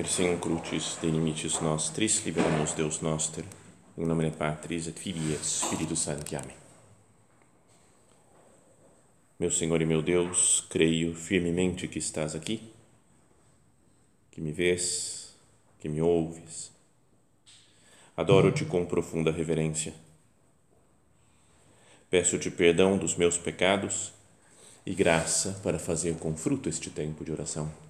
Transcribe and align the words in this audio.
Persing 0.00 0.38
crucis 0.38 0.96
de 1.02 1.10
limites 1.10 1.60
nostris, 1.60 2.24
libera-nos 2.24 2.72
Deus 2.72 3.02
noster, 3.02 3.44
em 3.98 4.06
nome 4.06 4.30
Patris 4.30 4.86
et 4.86 4.98
Filii 4.98 5.34
et 5.34 5.44
Spiritus 5.44 5.98
Sancti. 5.98 6.36
Amém. 6.36 6.56
Meu 9.38 9.50
Senhor 9.50 9.82
e 9.82 9.84
meu 9.84 10.00
Deus, 10.00 10.64
creio 10.70 11.14
firmemente 11.14 11.86
que 11.86 11.98
estás 11.98 12.34
aqui, 12.34 12.72
que 14.30 14.40
me 14.40 14.52
vês, 14.52 15.36
que 15.78 15.86
me 15.86 16.00
ouves. 16.00 16.72
Adoro-te 18.16 18.64
com 18.64 18.86
profunda 18.86 19.30
reverência. 19.30 19.92
Peço-te 22.08 22.50
perdão 22.50 22.96
dos 22.96 23.16
meus 23.16 23.36
pecados 23.36 24.14
e 24.86 24.94
graça 24.94 25.60
para 25.62 25.78
fazer 25.78 26.16
com 26.16 26.34
fruto 26.34 26.70
este 26.70 26.88
tempo 26.88 27.22
de 27.22 27.32
oração 27.32 27.89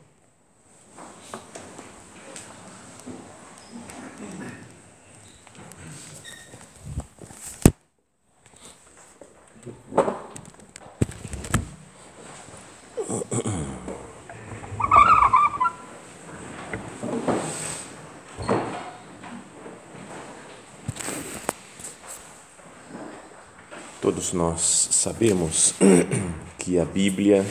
Todos 24.13 24.33
nós 24.33 24.89
sabemos 24.91 25.73
que 26.59 26.77
a 26.77 26.83
Bíblia 26.83 27.45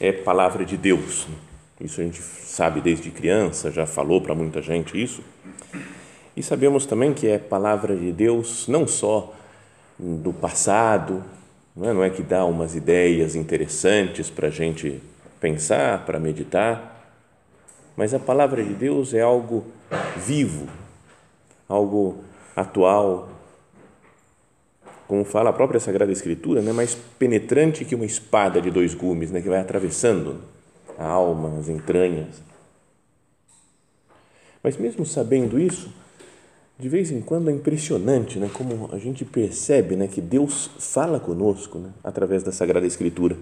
é 0.00 0.12
palavra 0.12 0.64
de 0.64 0.76
Deus. 0.76 1.26
Isso 1.80 2.00
a 2.00 2.04
gente 2.04 2.22
sabe 2.22 2.80
desde 2.80 3.10
criança, 3.10 3.72
já 3.72 3.86
falou 3.86 4.20
para 4.20 4.32
muita 4.32 4.62
gente 4.62 5.02
isso. 5.02 5.20
E 6.36 6.44
sabemos 6.44 6.86
também 6.86 7.12
que 7.12 7.26
é 7.26 7.38
palavra 7.38 7.96
de 7.96 8.12
Deus 8.12 8.68
não 8.68 8.86
só 8.86 9.34
do 9.98 10.32
passado, 10.32 11.24
não 11.74 11.90
é, 11.90 11.92
não 11.92 12.04
é 12.04 12.10
que 12.10 12.22
dá 12.22 12.44
umas 12.44 12.76
ideias 12.76 13.34
interessantes 13.34 14.30
para 14.30 14.46
a 14.46 14.50
gente 14.50 15.02
pensar, 15.40 16.06
para 16.06 16.20
meditar, 16.20 17.18
mas 17.96 18.14
a 18.14 18.20
palavra 18.20 18.62
de 18.62 18.74
Deus 18.74 19.12
é 19.12 19.22
algo 19.22 19.66
vivo, 20.24 20.68
algo 21.68 22.22
atual, 22.54 23.35
como 25.06 25.24
fala 25.24 25.50
a 25.50 25.52
própria 25.52 25.80
Sagrada 25.80 26.12
Escritura, 26.12 26.60
né, 26.60 26.72
mais 26.72 26.94
penetrante 27.18 27.84
que 27.84 27.94
uma 27.94 28.04
espada 28.04 28.60
de 28.60 28.70
dois 28.70 28.94
gumes, 28.94 29.30
né, 29.30 29.40
que 29.40 29.48
vai 29.48 29.60
atravessando 29.60 30.40
a 30.98 31.06
alma, 31.06 31.58
as 31.58 31.68
entranhas. 31.68 32.42
Mas 34.62 34.76
mesmo 34.76 35.06
sabendo 35.06 35.58
isso, 35.58 35.92
de 36.78 36.88
vez 36.88 37.10
em 37.10 37.20
quando 37.20 37.48
é 37.48 37.52
impressionante, 37.52 38.38
né, 38.38 38.50
como 38.52 38.88
a 38.92 38.98
gente 38.98 39.24
percebe, 39.24 39.96
né, 39.96 40.08
que 40.08 40.20
Deus 40.20 40.70
fala 40.78 41.20
conosco, 41.20 41.78
né, 41.78 41.90
através 42.02 42.42
da 42.42 42.50
Sagrada 42.50 42.86
Escritura. 42.86 43.36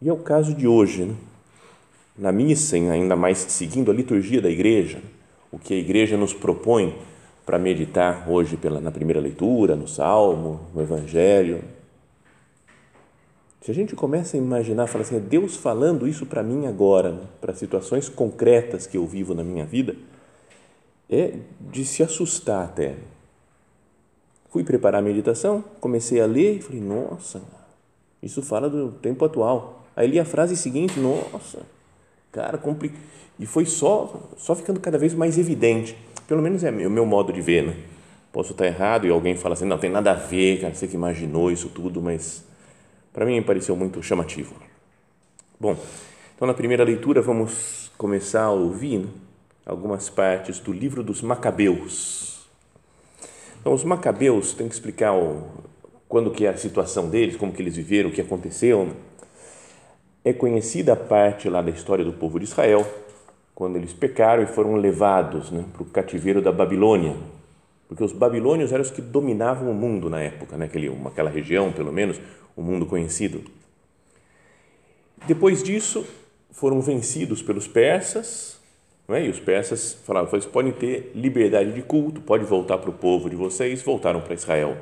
E 0.00 0.08
é 0.08 0.12
o 0.12 0.18
caso 0.18 0.54
de 0.54 0.68
hoje, 0.68 1.04
né? 1.04 1.14
na 2.18 2.32
missa, 2.32 2.76
ainda 2.76 3.14
mais 3.14 3.38
seguindo 3.38 3.90
a 3.90 3.94
liturgia 3.94 4.40
da 4.40 4.50
igreja, 4.50 5.00
o 5.50 5.58
que 5.58 5.74
a 5.74 5.76
igreja 5.76 6.16
nos 6.16 6.32
propõe 6.32 6.96
para 7.46 7.60
meditar 7.60 8.28
hoje 8.28 8.56
pela, 8.56 8.80
na 8.80 8.90
primeira 8.90 9.20
leitura, 9.20 9.76
no 9.76 9.86
Salmo, 9.86 10.60
no 10.74 10.82
Evangelho. 10.82 11.62
Se 13.60 13.70
a 13.70 13.74
gente 13.74 13.94
começa 13.94 14.36
a 14.36 14.38
imaginar, 14.38 14.88
fala 14.88 15.04
assim, 15.04 15.16
é 15.16 15.20
Deus 15.20 15.56
falando 15.56 16.08
isso 16.08 16.26
para 16.26 16.42
mim 16.42 16.66
agora, 16.66 17.12
né? 17.12 17.22
para 17.40 17.54
situações 17.54 18.08
concretas 18.08 18.84
que 18.86 18.96
eu 18.96 19.06
vivo 19.06 19.32
na 19.32 19.44
minha 19.44 19.64
vida, 19.64 19.94
é 21.08 21.34
de 21.60 21.84
se 21.84 22.02
assustar 22.02 22.64
até. 22.64 22.96
Fui 24.50 24.64
preparar 24.64 25.00
a 25.00 25.04
meditação, 25.04 25.64
comecei 25.80 26.20
a 26.20 26.26
ler 26.26 26.56
e 26.56 26.62
falei, 26.62 26.80
nossa, 26.80 27.42
isso 28.20 28.42
fala 28.42 28.68
do 28.68 28.90
tempo 28.90 29.24
atual. 29.24 29.84
Aí 29.94 30.08
li 30.08 30.18
a 30.18 30.24
frase 30.24 30.56
seguinte, 30.56 30.98
nossa, 30.98 31.60
cara, 32.32 32.58
complicado. 32.58 33.00
E 33.38 33.46
foi 33.46 33.66
só, 33.66 34.30
só 34.36 34.54
ficando 34.54 34.80
cada 34.80 34.98
vez 34.98 35.14
mais 35.14 35.38
evidente 35.38 35.96
pelo 36.26 36.42
menos 36.42 36.64
é 36.64 36.70
o 36.70 36.90
meu 36.90 37.06
modo 37.06 37.32
de 37.32 37.40
ver, 37.40 37.64
né? 37.64 37.76
Posso 38.32 38.52
estar 38.52 38.66
errado 38.66 39.06
e 39.06 39.10
alguém 39.10 39.36
fala 39.36 39.54
assim, 39.54 39.64
não, 39.64 39.78
tem 39.78 39.90
nada 39.90 40.10
a 40.10 40.14
ver, 40.14 40.60
cara, 40.60 40.74
você 40.74 40.86
que 40.86 40.94
imaginou 40.94 41.50
isso 41.50 41.68
tudo, 41.68 42.02
mas 42.02 42.44
para 43.12 43.24
mim 43.24 43.40
pareceu 43.42 43.74
muito 43.76 44.02
chamativo. 44.02 44.54
Bom, 45.58 45.76
então 46.34 46.46
na 46.46 46.52
primeira 46.52 46.84
leitura 46.84 47.22
vamos 47.22 47.90
começar 47.96 48.42
a 48.42 48.50
ouvir 48.50 48.98
né, 48.98 49.08
algumas 49.64 50.10
partes 50.10 50.58
do 50.58 50.72
livro 50.72 51.02
dos 51.02 51.22
Macabeus. 51.22 52.46
Então 53.60 53.72
os 53.72 53.84
Macabeus, 53.84 54.52
tem 54.52 54.68
que 54.68 54.74
explicar 54.74 55.14
o, 55.14 55.46
quando 56.08 56.30
que 56.30 56.44
é 56.44 56.50
a 56.50 56.56
situação 56.56 57.08
deles, 57.08 57.36
como 57.36 57.52
que 57.52 57.62
eles 57.62 57.76
viveram, 57.76 58.10
o 58.10 58.12
que 58.12 58.20
aconteceu. 58.20 58.84
Né? 58.84 58.92
É 60.24 60.32
conhecida 60.32 60.92
a 60.92 60.96
parte 60.96 61.48
lá 61.48 61.62
da 61.62 61.70
história 61.70 62.04
do 62.04 62.12
povo 62.12 62.38
de 62.38 62.44
Israel, 62.44 62.86
quando 63.56 63.76
eles 63.76 63.94
pecaram 63.94 64.42
e 64.42 64.46
foram 64.46 64.76
levados 64.76 65.50
né, 65.50 65.64
para 65.72 65.82
o 65.82 65.86
cativeiro 65.86 66.42
da 66.42 66.52
Babilônia, 66.52 67.16
porque 67.88 68.04
os 68.04 68.12
babilônios 68.12 68.70
eram 68.70 68.82
os 68.82 68.90
que 68.90 69.00
dominavam 69.00 69.70
o 69.70 69.74
mundo 69.74 70.10
na 70.10 70.20
época, 70.20 70.58
né, 70.58 70.66
aquele, 70.66 70.94
aquela 71.06 71.30
região, 71.30 71.72
pelo 71.72 71.90
menos, 71.90 72.20
o 72.54 72.60
mundo 72.60 72.84
conhecido. 72.84 73.42
Depois 75.26 75.62
disso, 75.62 76.06
foram 76.50 76.82
vencidos 76.82 77.40
pelos 77.40 77.66
persas, 77.66 78.60
é? 79.08 79.24
e 79.24 79.30
os 79.30 79.40
persas 79.40 79.94
falaram: 80.04 80.28
vocês 80.28 80.44
podem 80.44 80.72
ter 80.72 81.12
liberdade 81.14 81.72
de 81.72 81.80
culto, 81.80 82.20
pode 82.20 82.44
voltar 82.44 82.76
para 82.76 82.90
o 82.90 82.92
povo 82.92 83.30
de 83.30 83.36
vocês, 83.36 83.82
voltaram 83.82 84.20
para 84.20 84.34
Israel. 84.34 84.76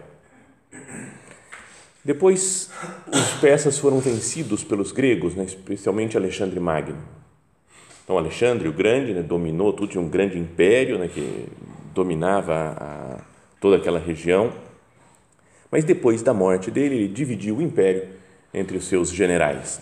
Depois, 2.05 2.71
os 3.07 3.41
persas 3.41 3.79
foram 3.79 4.01
vencidos 4.01 4.65
pelos 4.65 4.91
gregos, 4.91 5.37
né, 5.37 5.45
especialmente 5.45 6.17
Alexandre 6.17 6.59
Magno 6.59 7.24
então, 8.05 8.19
Alexandre 8.19 8.69
o 8.69 8.73
Grande 8.73 9.15
né, 9.15 9.23
dominou 9.23 9.73
tudo, 9.73 9.89
tinha 9.89 10.03
um 10.03 10.11
grande 10.11 10.39
império 10.39 10.99
né, 10.99 11.09
que 11.09 11.49
dominava 11.95 12.55
a, 12.55 13.21
toda 13.59 13.77
aquela 13.77 13.99
região. 13.99 14.53
Mas 15.71 15.85
depois 15.85 16.23
da 16.23 16.35
morte 16.35 16.71
dele, 16.71 16.97
ele 16.97 17.09
dividiu 17.09 17.57
o 17.57 17.63
império 17.63 18.07
entre 18.53 18.77
os 18.77 18.85
seus 18.85 19.11
generais. 19.11 19.81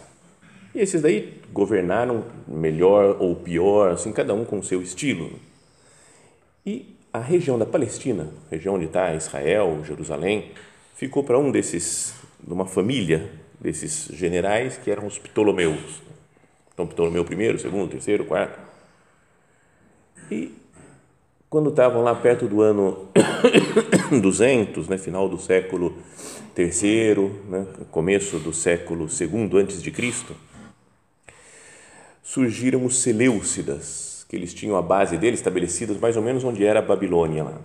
E 0.73 0.79
esses 0.79 1.03
daí 1.03 1.41
governaram 1.53 2.25
melhor 2.47 3.17
ou 3.21 3.35
pior, 3.35 3.91
assim, 3.91 4.13
cada 4.13 4.33
um 4.33 4.45
com 4.45 4.61
o 4.61 4.65
seu 4.65 4.81
estilo. 4.81 5.33
E 6.65 6.97
a 7.13 7.19
região 7.19 7.59
da 7.59 7.67
Palestina, 7.67 8.29
região 8.51 8.77
onde 8.77 8.87
está 8.87 9.13
Israel, 9.15 9.83
Jerusalém, 9.85 10.53
ficou 10.95 11.25
para 11.25 11.39
um 11.39 11.51
desses, 11.51 12.15
de 12.41 12.53
uma 12.53 12.67
família 12.67 13.31
desses 13.61 14.09
generais 14.15 14.79
que 14.79 14.91
eram 14.91 15.07
os 15.07 15.19
Ptolomeus. 15.19 16.12
Então, 16.83 16.87
Ptolomeu 16.87 17.25
I, 17.25 17.59
segundo, 17.59 17.91
terceiro, 17.91 18.25
quarto. 18.25 18.59
E 20.31 20.53
quando 21.49 21.71
estavam 21.71 22.03
lá 22.03 22.15
perto 22.15 22.49
do 22.49 22.61
ano 22.61 23.09
200, 24.21 24.89
né, 24.89 24.99
final 24.99 25.29
do 25.29 25.39
século 25.39 25.97
terceiro, 26.55 27.41
né, 27.49 27.67
começo 27.91 28.39
do 28.39 28.53
século 28.53 29.09
segundo 29.09 29.59
antes 29.59 29.83
de 29.83 29.91
Cristo, 29.91 30.35
surgiram 32.23 32.85
os 32.85 33.01
Seleucidas, 33.01 34.27
que 34.29 34.35
eles 34.35 34.53
tinham 34.53 34.77
a 34.77 34.83
base 34.83 35.17
deles 35.17 35.39
estabelecidas 35.39 35.99
mais 35.99 36.17
ou 36.17 36.23
menos 36.23 36.43
onde 36.43 36.65
era 36.65 36.81
a 36.81 36.83
Babilônia 36.83 37.45
lá. 37.45 37.61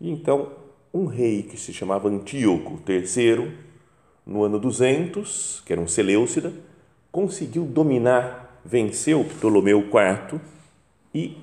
E 0.00 0.10
então 0.10 0.52
um 0.92 1.06
rei 1.06 1.42
que 1.42 1.56
se 1.56 1.72
chamava 1.72 2.08
Antíoco 2.08 2.80
III, 2.86 3.50
no 4.26 4.42
ano 4.42 4.58
200, 4.58 5.62
que 5.64 5.72
era 5.72 5.80
um 5.80 5.88
Seleucida, 5.88 6.52
conseguiu 7.10 7.64
dominar, 7.64 8.60
venceu 8.64 9.24
Ptolomeu 9.24 9.80
IV 9.80 10.40
e 11.14 11.36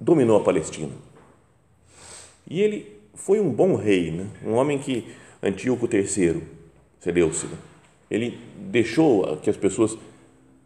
dominou 0.00 0.36
a 0.36 0.44
Palestina. 0.44 0.92
E 2.48 2.60
ele 2.60 3.00
foi 3.14 3.40
um 3.40 3.50
bom 3.50 3.74
rei, 3.74 4.10
né? 4.10 4.26
um 4.44 4.54
homem 4.54 4.78
que, 4.78 5.04
Antíoco 5.42 5.88
III, 5.92 6.42
Seleucida, 7.00 7.56
ele 8.10 8.38
deixou 8.56 9.36
que 9.38 9.50
as 9.50 9.56
pessoas 9.56 9.96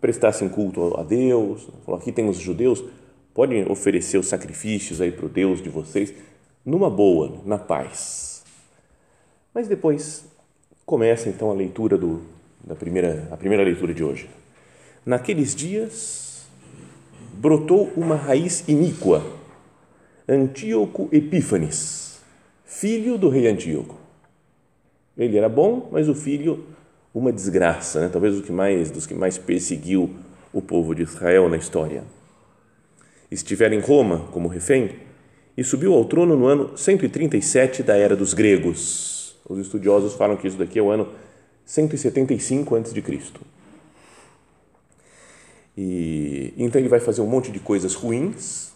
prestassem 0.01 0.49
culto 0.49 0.99
a 0.99 1.03
Deus, 1.03 1.69
falou, 1.85 2.01
aqui 2.01 2.13
tem 2.13 2.29
os 2.29 2.39
judeus, 2.39 2.83
podem 3.35 3.71
oferecer 3.71 4.19
os 4.19 4.27
sacrifícios 4.27 5.01
aí 5.01 5.13
para 5.13 5.27
o 5.27 5.29
Deus 5.29 5.63
de 5.63 5.69
vocês, 5.69 6.13
numa 6.65 6.91
boa, 6.91 7.41
na 7.45 7.59
paz. 7.59 8.43
Mas 9.55 9.69
depois 9.69 10.25
começa 10.85 11.29
então 11.29 11.51
a 11.51 11.55
leitura 11.55 11.97
do, 11.97 12.23
da 12.65 12.75
primeira, 12.75 13.29
a 13.31 13.37
primeira 13.37 13.65
leitura 13.65 13.93
de 13.95 14.03
hoje. 14.03 14.29
Naqueles 15.05 15.55
dias 15.55 16.47
brotou 17.35 17.93
uma 17.97 18.17
raiz 18.17 18.65
iníqua, 18.69 19.25
Antíoco 20.29 21.09
Epífanes, 21.11 22.21
filho 22.65 23.19
do 23.19 23.29
rei 23.29 23.49
Antíoco. 23.49 23.99
Ele 25.17 25.37
era 25.37 25.49
bom, 25.49 25.89
mas 25.91 26.09
o 26.09 26.15
filho 26.15 26.65
uma 27.13 27.33
desgraça, 27.33 28.01
né? 28.01 28.09
talvez 28.11 28.39
o 28.39 28.43
que 28.43 28.53
mais 28.53 28.91
dos 28.91 29.07
que 29.07 29.15
mais 29.15 29.37
perseguiu 29.37 30.11
o 30.53 30.63
povo 30.63 30.95
de 30.95 31.03
Israel 31.03 31.49
na 31.49 31.57
história. 31.57 32.05
Estivera 33.31 33.75
em 33.75 33.81
Roma 33.81 34.29
como 34.33 34.49
refém 34.49 34.91
e 35.57 35.65
subiu 35.65 35.95
ao 35.95 36.05
trono 36.05 36.37
no 36.37 36.47
ano 36.47 36.77
137 36.77 37.83
da 37.83 37.97
era 37.97 38.17
dos 38.17 38.35
gregos. 38.35 39.37
Os 39.49 39.59
estudiosos 39.59 40.15
falam 40.15 40.37
que 40.37 40.47
isso 40.47 40.57
daqui 40.57 40.79
é 40.79 40.83
o 40.83 40.91
ano 40.91 41.09
175 41.71 42.75
a.C. 42.75 43.05
E 45.79 46.53
então 46.57 46.81
ele 46.81 46.89
vai 46.89 46.99
fazer 46.99 47.21
um 47.21 47.29
monte 47.29 47.53
de 47.53 47.61
coisas 47.61 47.95
ruins, 47.95 48.73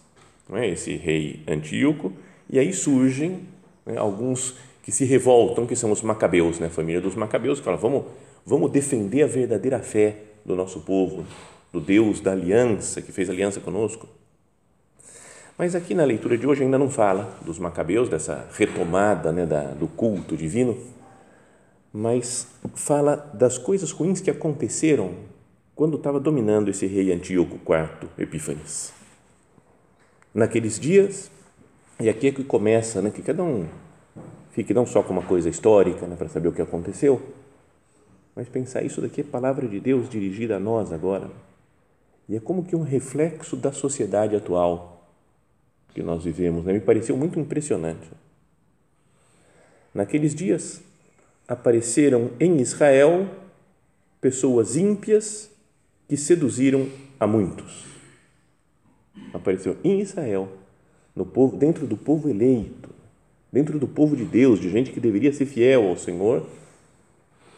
não 0.47 0.57
é? 0.57 0.69
esse 0.69 0.95
rei 0.95 1.43
Antíoco, 1.45 2.13
e 2.49 2.57
aí 2.57 2.71
surgem 2.71 3.41
né, 3.85 3.97
alguns 3.97 4.55
que 4.81 4.93
se 4.93 5.03
revoltam, 5.03 5.67
que 5.67 5.75
são 5.75 5.91
os 5.91 6.01
macabeus, 6.01 6.57
né? 6.57 6.67
a 6.67 6.69
família 6.69 7.01
dos 7.01 7.15
macabeus, 7.15 7.59
que 7.59 7.65
falam, 7.65 7.79
vamos, 7.79 8.05
vamos 8.45 8.71
defender 8.71 9.23
a 9.23 9.27
verdadeira 9.27 9.79
fé 9.79 10.15
do 10.45 10.55
nosso 10.55 10.79
povo, 10.79 11.25
do 11.73 11.81
Deus 11.81 12.21
da 12.21 12.31
aliança, 12.31 13.01
que 13.01 13.11
fez 13.11 13.29
aliança 13.29 13.59
conosco. 13.59 14.07
Mas 15.57 15.75
aqui 15.75 15.93
na 15.93 16.05
leitura 16.05 16.37
de 16.37 16.47
hoje 16.47 16.63
ainda 16.63 16.77
não 16.77 16.89
fala 16.89 17.37
dos 17.45 17.59
macabeus, 17.59 18.07
dessa 18.07 18.47
retomada 18.53 19.33
né, 19.33 19.45
da, 19.45 19.63
do 19.71 19.87
culto 19.87 20.37
divino, 20.37 20.77
mas 21.97 22.45
fala 22.73 23.15
das 23.33 23.57
coisas 23.57 23.89
ruins 23.91 24.19
que 24.19 24.29
aconteceram 24.29 25.13
quando 25.73 25.95
estava 25.95 26.19
dominando 26.19 26.67
esse 26.67 26.85
rei 26.85 27.09
Antíoco 27.13 27.55
IV 27.55 28.09
Epífanes. 28.17 28.91
Naqueles 30.33 30.77
dias, 30.77 31.31
e 31.97 32.09
aqui 32.09 32.27
é 32.27 32.31
que 32.33 32.43
começa, 32.43 33.01
né, 33.01 33.09
que 33.11 33.21
cada 33.21 33.41
um 33.41 33.65
fique 34.51 34.73
não 34.73 34.85
só 34.85 35.01
com 35.01 35.13
uma 35.13 35.23
coisa 35.23 35.47
histórica, 35.47 36.05
né, 36.05 36.17
para 36.17 36.27
saber 36.27 36.49
o 36.49 36.51
que 36.51 36.61
aconteceu, 36.61 37.21
mas 38.35 38.49
pensar 38.49 38.83
isso 38.83 38.99
daqui 38.99 39.21
é 39.21 39.23
palavra 39.23 39.65
de 39.65 39.79
Deus 39.79 40.09
dirigida 40.09 40.57
a 40.57 40.59
nós 40.59 40.91
agora. 40.91 41.31
E 42.27 42.35
é 42.35 42.41
como 42.41 42.65
que 42.65 42.75
um 42.75 42.83
reflexo 42.83 43.55
da 43.55 43.71
sociedade 43.71 44.35
atual 44.35 45.09
que 45.93 46.03
nós 46.03 46.25
vivemos. 46.25 46.65
Né? 46.65 46.73
Me 46.73 46.81
pareceu 46.81 47.15
muito 47.15 47.39
impressionante. 47.39 48.11
Naqueles 49.93 50.35
dias, 50.35 50.83
apareceram 51.47 52.31
em 52.39 52.57
Israel 52.57 53.29
pessoas 54.19 54.75
ímpias 54.75 55.49
que 56.07 56.17
seduziram 56.17 56.89
a 57.19 57.27
muitos. 57.27 57.85
Apareceu 59.33 59.77
em 59.83 59.99
Israel, 59.99 60.49
no 61.15 61.25
povo, 61.25 61.55
dentro 61.57 61.85
do 61.85 61.97
povo 61.97 62.29
eleito, 62.29 62.89
dentro 63.51 63.79
do 63.79 63.87
povo 63.87 64.15
de 64.15 64.25
Deus, 64.25 64.59
de 64.59 64.69
gente 64.69 64.91
que 64.91 64.99
deveria 64.99 65.31
ser 65.31 65.45
fiel 65.45 65.87
ao 65.87 65.97
Senhor, 65.97 66.45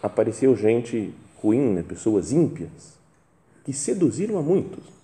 apareceu 0.01 0.56
gente 0.56 1.13
ruim, 1.42 1.74
né? 1.74 1.84
pessoas 1.84 2.31
ímpias, 2.31 2.98
que 3.63 3.74
seduziram 3.74 4.38
a 4.38 4.42
muitos. 4.42 4.98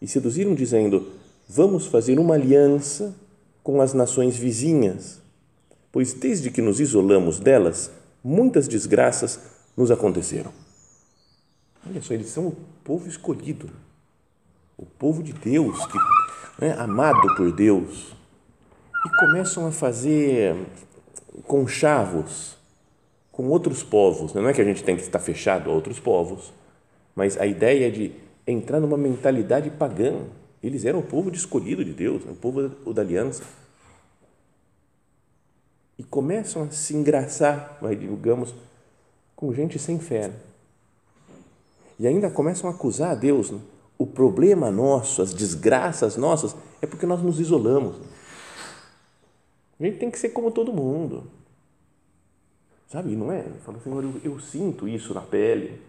e 0.00 0.08
seduziram, 0.08 0.54
dizendo: 0.54 1.08
Vamos 1.48 1.86
fazer 1.86 2.18
uma 2.18 2.34
aliança 2.34 3.14
com 3.62 3.80
as 3.80 3.92
nações 3.92 4.36
vizinhas, 4.36 5.20
pois 5.92 6.12
desde 6.12 6.50
que 6.50 6.62
nos 6.62 6.80
isolamos 6.80 7.38
delas, 7.38 7.90
muitas 8.22 8.68
desgraças 8.68 9.40
nos 9.76 9.90
aconteceram. 9.90 10.52
Olha 11.88 12.02
só, 12.02 12.14
eles 12.14 12.28
são 12.28 12.48
o 12.48 12.56
povo 12.84 13.08
escolhido, 13.08 13.70
o 14.76 14.84
povo 14.84 15.22
de 15.22 15.32
Deus, 15.32 15.86
que 15.86 15.98
é 16.64 16.72
amado 16.72 17.34
por 17.36 17.50
Deus, 17.52 18.14
e 19.04 19.20
começam 19.20 19.66
a 19.66 19.72
fazer 19.72 20.54
conchavos 21.46 22.56
com 23.32 23.48
outros 23.48 23.82
povos. 23.82 24.34
Não 24.34 24.48
é 24.48 24.52
que 24.52 24.60
a 24.60 24.64
gente 24.64 24.84
tem 24.84 24.96
que 24.96 25.02
estar 25.02 25.18
fechado 25.18 25.70
a 25.70 25.72
outros 25.72 25.98
povos, 25.98 26.52
mas 27.14 27.38
a 27.38 27.46
ideia 27.46 27.88
é 27.88 27.90
de 27.90 28.12
entrar 28.46 28.80
numa 28.80 28.96
mentalidade 28.96 29.70
pagã. 29.70 30.24
Eles 30.62 30.84
eram 30.84 31.00
o 31.00 31.02
povo 31.02 31.30
de 31.30 31.38
escolhido 31.38 31.84
de 31.84 31.92
Deus, 31.92 32.22
o 32.24 32.34
povo 32.34 32.68
da 32.92 33.02
aliança. 33.02 33.42
E 35.98 36.02
começam 36.02 36.62
a 36.64 36.70
se 36.70 36.94
engraçar, 36.94 37.78
digamos, 37.98 38.54
com 39.34 39.52
gente 39.52 39.78
sem 39.78 39.98
fé. 39.98 40.32
E 41.98 42.06
ainda 42.06 42.30
começam 42.30 42.68
a 42.68 42.72
acusar 42.72 43.10
a 43.10 43.14
Deus. 43.14 43.50
Né? 43.50 43.60
O 43.98 44.06
problema 44.06 44.70
nosso, 44.70 45.22
as 45.22 45.34
desgraças 45.34 46.16
nossas, 46.16 46.54
é 46.80 46.86
porque 46.86 47.06
nós 47.06 47.22
nos 47.22 47.38
isolamos. 47.38 47.96
A 49.78 49.84
gente 49.84 49.98
tem 49.98 50.10
que 50.10 50.18
ser 50.18 50.30
como 50.30 50.50
todo 50.50 50.72
mundo. 50.72 51.24
Sabe, 52.88 53.14
não 53.14 53.30
é? 53.30 53.44
Fala, 53.64 53.78
Senhor, 53.80 54.02
eu, 54.02 54.20
eu 54.24 54.40
sinto 54.40 54.88
isso 54.88 55.14
na 55.14 55.20
pele 55.20 55.80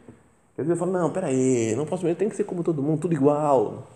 às 0.61 0.67
vezes 0.67 0.79
eu 0.79 0.85
falo, 0.85 0.91
não, 0.91 1.11
peraí, 1.11 1.73
não 1.75 1.85
posso, 1.85 2.03
tem 2.15 2.29
que 2.29 2.35
ser 2.35 2.43
como 2.43 2.63
todo 2.63 2.83
mundo, 2.83 3.01
tudo 3.01 3.13
igual. 3.13 3.87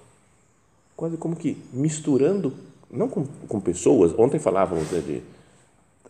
Quase 0.95 1.18
como 1.18 1.36
que 1.36 1.57
misturando, 1.74 2.53
não 2.89 3.07
com, 3.09 3.25
com 3.47 3.59
pessoas, 3.59 4.18
ontem 4.18 4.39
falávamos 4.39 4.92
né, 4.92 5.00
de 5.01 5.21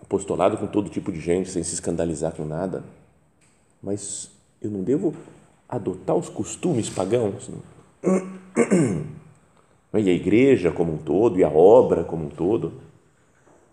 apostolado 0.02 0.58
com 0.58 0.68
todo 0.68 0.90
tipo 0.90 1.12
de 1.12 1.20
gente, 1.20 1.50
sem 1.50 1.64
se 1.64 1.74
escandalizar 1.74 2.34
com 2.34 2.46
nada, 2.46 2.84
mas 3.82 4.30
eu 4.62 4.70
não 4.70 4.84
devo 4.84 5.14
adotar 5.68 6.16
os 6.16 6.30
costumes 6.30 6.90
pagãos. 6.90 7.50
E 9.98 10.10
a 10.10 10.14
igreja 10.14 10.74
como 10.74 10.96
um 10.96 10.98
todo, 10.98 11.40
e 11.40 11.44
a 11.46 11.50
obra 11.50 12.04
como 12.04 12.26
um 12.26 12.30
todo, 12.30 12.74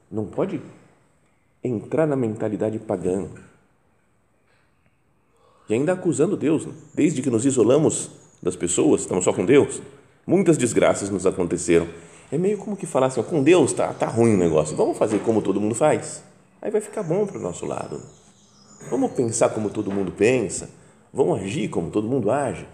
não 0.08 0.24
pode 0.24 0.62
entrar 1.64 2.06
na 2.06 2.14
mentalidade 2.14 2.78
pagã 2.78 3.26
e 5.68 5.74
ainda 5.74 5.92
acusando 5.92 6.36
Deus. 6.36 6.66
Né? 6.66 6.72
Desde 6.94 7.22
que 7.22 7.30
nos 7.30 7.46
isolamos 7.46 8.10
das 8.42 8.56
pessoas, 8.56 9.02
estamos 9.02 9.24
só 9.24 9.32
com 9.32 9.44
Deus, 9.44 9.80
muitas 10.32 10.56
desgraças 10.56 11.10
nos 11.10 11.26
aconteceram. 11.26 11.86
É 12.30 12.38
meio 12.38 12.56
como 12.56 12.74
que 12.74 12.86
falar 12.86 13.08
assim, 13.08 13.22
com 13.22 13.42
Deus 13.42 13.74
tá, 13.74 13.92
tá 13.92 14.06
ruim 14.06 14.32
o 14.32 14.38
negócio, 14.38 14.74
vamos 14.74 14.96
fazer 14.96 15.18
como 15.18 15.42
todo 15.42 15.60
mundo 15.60 15.74
faz. 15.74 16.22
Aí 16.62 16.70
vai 16.70 16.80
ficar 16.80 17.02
bom 17.02 17.26
para 17.26 17.36
o 17.36 17.40
nosso 17.40 17.66
lado. 17.66 18.00
Vamos 18.88 19.12
pensar 19.12 19.50
como 19.50 19.68
todo 19.68 19.90
mundo 19.90 20.10
pensa, 20.10 20.70
vamos 21.12 21.38
agir 21.38 21.68
como 21.68 21.90
todo 21.90 22.08
mundo 22.08 22.30
age. 22.30 22.66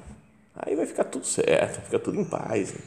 Aí 0.54 0.76
vai 0.76 0.86
ficar 0.86 1.04
tudo 1.04 1.26
certo, 1.26 1.80
fica 1.82 1.98
tudo 1.98 2.20
em 2.20 2.24
paz. 2.24 2.72
Né? 2.72 2.80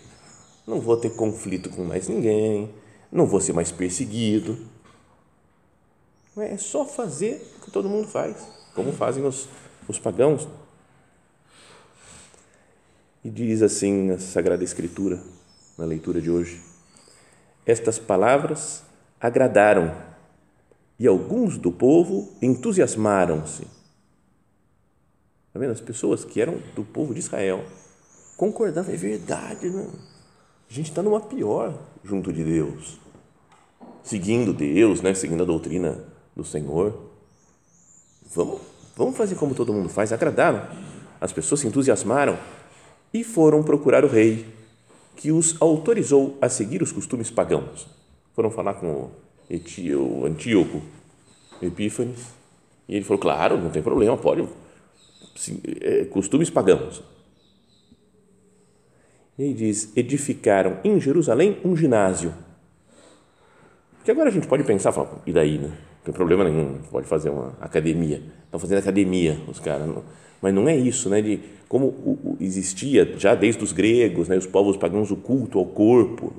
Não 0.65 0.79
vou 0.79 0.95
ter 0.95 1.09
conflito 1.15 1.69
com 1.69 1.83
mais 1.83 2.07
ninguém, 2.07 2.69
não 3.11 3.25
vou 3.25 3.41
ser 3.41 3.51
mais 3.51 3.71
perseguido. 3.71 4.57
É 6.37 6.55
só 6.55 6.85
fazer 6.85 7.45
o 7.57 7.65
que 7.65 7.71
todo 7.71 7.89
mundo 7.89 8.07
faz, 8.07 8.37
como 8.73 8.93
fazem 8.93 9.25
os, 9.25 9.49
os 9.85 9.99
pagãos. 9.99 10.47
E 13.23 13.29
diz 13.29 13.61
assim 13.61 14.07
na 14.07 14.17
Sagrada 14.17 14.63
Escritura, 14.63 15.21
na 15.77 15.85
leitura 15.85 16.19
de 16.19 16.29
hoje: 16.29 16.61
Estas 17.65 17.99
palavras 17.99 18.83
agradaram 19.19 19.95
e 20.99 21.07
alguns 21.07 21.57
do 21.57 21.71
povo 21.71 22.31
entusiasmaram-se. 22.41 23.63
Está 25.47 25.59
vendo? 25.59 25.71
As 25.71 25.81
pessoas 25.81 26.23
que 26.23 26.41
eram 26.41 26.57
do 26.75 26.83
povo 26.83 27.13
de 27.13 27.19
Israel 27.19 27.63
concordavam, 28.37 28.93
é 28.93 28.97
verdade? 28.97 29.69
Né? 29.69 29.87
A 30.69 30.73
gente 30.73 30.89
está 30.89 31.03
numa 31.03 31.19
pior 31.19 31.77
junto 32.03 32.31
de 32.31 32.43
Deus, 32.43 32.99
seguindo 34.03 34.53
Deus, 34.53 35.01
né? 35.01 35.13
seguindo 35.13 35.43
a 35.43 35.45
doutrina 35.45 36.03
do 36.35 36.43
Senhor. 36.43 37.11
Vamos 38.33 38.71
Vamos 38.95 39.15
fazer 39.15 39.35
como 39.35 39.55
todo 39.55 39.73
mundo 39.73 39.89
faz. 39.89 40.11
Agradaram. 40.11 40.67
As 41.19 41.31
pessoas 41.31 41.61
se 41.61 41.67
entusiasmaram 41.67 42.37
e 43.13 43.23
foram 43.23 43.63
procurar 43.63 44.05
o 44.05 44.07
rei, 44.07 44.45
que 45.15 45.31
os 45.31 45.55
autorizou 45.61 46.37
a 46.41 46.49
seguir 46.49 46.81
os 46.81 46.91
costumes 46.91 47.29
pagãos. 47.29 47.87
Foram 48.33 48.49
falar 48.49 48.75
com 48.75 48.87
o, 48.87 49.11
o 49.97 50.25
Antíoco 50.25 50.81
Epífanes 51.61 52.19
e 52.87 52.95
ele 52.95 53.05
falou: 53.05 53.19
Claro, 53.19 53.57
não 53.57 53.69
tem 53.69 53.81
problema, 53.81 54.17
pode. 54.17 54.47
Sim, 55.35 55.61
é, 55.81 56.05
costumes 56.05 56.49
pagãos. 56.49 57.03
E 59.37 59.43
aí 59.43 59.53
diz: 59.53 59.91
edificaram 59.95 60.77
em 60.83 60.99
Jerusalém 60.99 61.59
um 61.63 61.75
ginásio. 61.75 62.33
Que 64.03 64.11
agora 64.11 64.29
a 64.29 64.31
gente 64.31 64.47
pode 64.47 64.63
pensar, 64.63 64.91
falar, 64.91 65.21
e 65.25 65.31
daí, 65.31 65.57
né? 65.59 65.71
Não 66.01 66.05
tem 66.05 66.13
problema 66.15 66.43
nenhum, 66.43 66.79
pode 66.89 67.05
fazer 67.05 67.29
uma 67.29 67.53
academia. 67.61 68.23
Estão 68.45 68.59
fazendo 68.59 68.79
academia 68.79 69.39
os 69.47 69.59
caras. 69.59 69.87
Mas 70.41 70.53
não 70.53 70.67
é 70.67 70.75
isso, 70.75 71.09
né? 71.09 71.21
De 71.21 71.39
como 71.69 72.37
existia 72.39 73.05
já 73.17 73.35
desde 73.35 73.63
os 73.63 73.71
gregos, 73.71 74.27
né? 74.27 74.35
Os 74.35 74.47
povos 74.47 74.75
pagãos 74.75 75.11
o 75.11 75.15
culto 75.15 75.59
ao 75.59 75.65
corpo. 75.65 76.33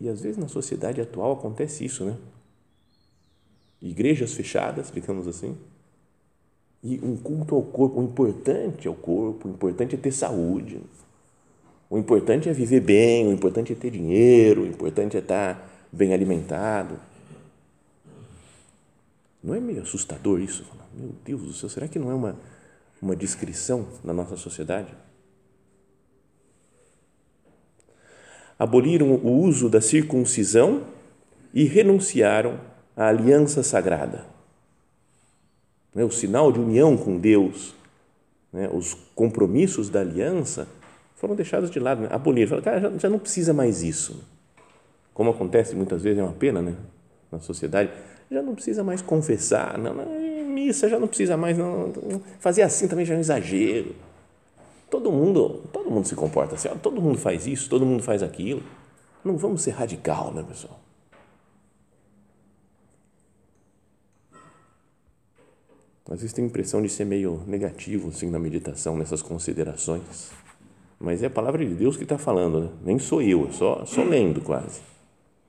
E 0.00 0.08
às 0.08 0.20
vezes 0.20 0.38
na 0.38 0.46
sociedade 0.46 1.00
atual 1.00 1.32
acontece 1.32 1.84
isso, 1.84 2.04
né? 2.04 2.16
Igrejas 3.82 4.32
fechadas, 4.32 4.90
digamos 4.92 5.26
assim, 5.26 5.56
e 6.82 7.00
um 7.02 7.16
culto 7.16 7.56
ao 7.56 7.62
corpo. 7.62 8.00
O 8.00 8.04
importante 8.04 8.86
é 8.86 8.90
o 8.90 8.94
corpo, 8.94 9.48
o 9.48 9.50
importante 9.50 9.96
é 9.96 9.98
ter 9.98 10.12
saúde. 10.12 10.80
O 11.90 11.98
importante 11.98 12.48
é 12.48 12.52
viver 12.52 12.80
bem, 12.80 13.26
o 13.26 13.32
importante 13.32 13.72
é 13.72 13.74
ter 13.74 13.90
dinheiro, 13.90 14.62
o 14.62 14.66
importante 14.66 15.16
é 15.16 15.20
estar 15.20 15.86
bem 15.92 16.12
alimentado. 16.14 16.96
Não 19.44 19.54
é 19.54 19.60
meio 19.60 19.82
assustador 19.82 20.40
isso? 20.40 20.64
Meu 20.94 21.14
Deus 21.22 21.42
do 21.42 21.52
céu, 21.52 21.68
será 21.68 21.86
que 21.86 21.98
não 21.98 22.10
é 22.10 22.14
uma, 22.14 22.34
uma 23.00 23.14
descrição 23.14 23.86
da 24.02 24.14
nossa 24.14 24.38
sociedade? 24.38 24.88
Aboliram 28.58 29.10
o 29.12 29.42
uso 29.42 29.68
da 29.68 29.82
circuncisão 29.82 30.84
e 31.52 31.64
renunciaram 31.64 32.58
à 32.96 33.08
aliança 33.08 33.62
sagrada. 33.62 34.24
O 35.94 36.10
sinal 36.10 36.50
de 36.50 36.58
união 36.58 36.96
com 36.96 37.18
Deus, 37.18 37.74
né, 38.50 38.70
os 38.72 38.94
compromissos 39.14 39.90
da 39.90 40.00
aliança 40.00 40.66
foram 41.16 41.34
deixados 41.34 41.70
de 41.70 41.78
lado, 41.78 42.00
né? 42.00 42.08
aboliram. 42.10 42.62
Já, 42.62 42.98
já 42.98 43.10
não 43.10 43.18
precisa 43.18 43.52
mais 43.52 43.82
isso. 43.82 44.24
Como 45.12 45.30
acontece 45.30 45.76
muitas 45.76 46.02
vezes, 46.02 46.18
é 46.18 46.22
uma 46.22 46.32
pena 46.32 46.62
né, 46.62 46.74
na 47.30 47.40
sociedade 47.40 47.92
já 48.30 48.42
não 48.42 48.54
precisa 48.54 48.82
mais 48.82 49.02
confessar, 49.02 49.78
não, 49.78 49.94
não, 49.94 50.06
missa 50.48 50.88
já 50.88 50.98
não 50.98 51.06
precisa 51.06 51.36
mais, 51.36 51.58
não, 51.58 51.92
fazer 52.38 52.62
assim 52.62 52.88
também 52.88 53.04
já 53.04 53.14
é 53.14 53.16
um 53.16 53.20
exagero. 53.20 53.94
Todo 54.90 55.10
mundo, 55.10 55.62
todo 55.72 55.90
mundo 55.90 56.06
se 56.06 56.14
comporta 56.14 56.54
assim, 56.54 56.68
todo 56.82 57.00
mundo 57.00 57.18
faz 57.18 57.46
isso, 57.46 57.68
todo 57.68 57.84
mundo 57.84 58.02
faz 58.02 58.22
aquilo. 58.22 58.62
Não 59.24 59.36
vamos 59.36 59.62
ser 59.62 59.72
radical, 59.72 60.32
né, 60.32 60.44
pessoal? 60.46 60.78
Às 66.10 66.20
vezes 66.20 66.34
tem 66.34 66.44
a 66.44 66.48
impressão 66.48 66.82
de 66.82 66.88
ser 66.90 67.06
meio 67.06 67.42
negativo 67.46 68.10
assim 68.10 68.30
na 68.30 68.38
meditação, 68.38 68.96
nessas 68.96 69.22
considerações. 69.22 70.30
Mas 71.00 71.22
é 71.22 71.26
a 71.26 71.30
palavra 71.30 71.64
de 71.64 71.74
Deus 71.74 71.96
que 71.96 72.02
está 72.02 72.18
falando, 72.18 72.60
né? 72.60 72.68
nem 72.84 72.98
sou 72.98 73.22
eu, 73.22 73.50
só, 73.52 73.84
só 73.86 74.02
lendo 74.02 74.40
quase. 74.42 74.80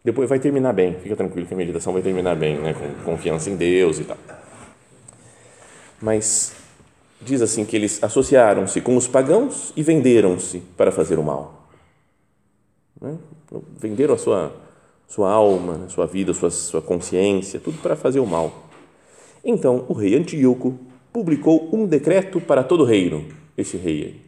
Depois 0.05 0.29
vai 0.29 0.37
terminar 0.37 0.71
bem, 0.71 0.93
fica 0.99 1.15
tranquilo 1.15 1.47
que 1.47 1.53
a 1.55 1.57
meditação 1.57 1.91
vai 1.91 1.99
terminar 2.03 2.35
bem, 2.35 2.59
né? 2.59 2.75
com 2.75 3.03
confiança 3.03 3.49
em 3.49 3.55
Deus 3.55 3.97
e 3.97 4.03
tal. 4.03 4.17
Mas 5.99 6.53
diz 7.19 7.41
assim 7.41 7.65
que 7.65 7.75
eles 7.75 8.03
associaram-se 8.03 8.81
com 8.81 8.95
os 8.95 9.07
pagãos 9.07 9.73
e 9.75 9.81
venderam-se 9.81 10.59
para 10.77 10.91
fazer 10.91 11.17
o 11.17 11.23
mal. 11.23 11.67
Né? 13.01 13.17
Venderam 13.79 14.13
a 14.13 14.17
sua, 14.19 14.55
sua 15.07 15.31
alma, 15.31 15.73
né? 15.79 15.89
sua 15.89 16.05
vida, 16.05 16.35
sua, 16.35 16.51
sua 16.51 16.83
consciência, 16.83 17.59
tudo 17.59 17.79
para 17.79 17.95
fazer 17.95 18.19
o 18.19 18.27
mal. 18.27 18.69
Então 19.43 19.85
o 19.89 19.93
rei 19.93 20.13
Antíoco 20.13 20.77
publicou 21.11 21.67
um 21.73 21.87
decreto 21.87 22.39
para 22.39 22.63
todo 22.63 22.81
o 22.81 22.85
reino, 22.85 23.25
esse 23.57 23.75
rei 23.75 24.03
aí, 24.03 24.21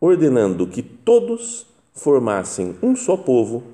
ordenando 0.00 0.66
que 0.66 0.82
todos 0.82 1.66
formassem 1.92 2.74
um 2.82 2.96
só 2.96 3.16
povo 3.16 3.73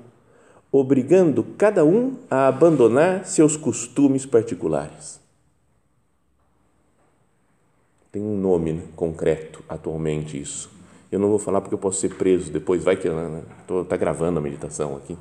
obrigando 0.71 1.43
cada 1.57 1.83
um 1.83 2.15
a 2.29 2.47
abandonar 2.47 3.25
seus 3.25 3.57
costumes 3.57 4.25
particulares. 4.25 5.19
Tem 8.11 8.21
um 8.21 8.37
nome 8.37 8.73
né, 8.73 8.83
concreto 8.95 9.63
atualmente 9.67 10.39
isso. 10.39 10.69
Eu 11.11 11.19
não 11.19 11.29
vou 11.29 11.39
falar 11.39 11.61
porque 11.61 11.73
eu 11.73 11.79
posso 11.79 11.99
ser 11.99 12.15
preso 12.15 12.51
depois, 12.51 12.83
vai 12.83 12.95
que 12.95 13.07
estou 13.07 13.83
tá 13.85 13.97
gravando 13.97 14.39
a 14.39 14.41
meditação 14.41 14.95
aqui. 14.95 15.17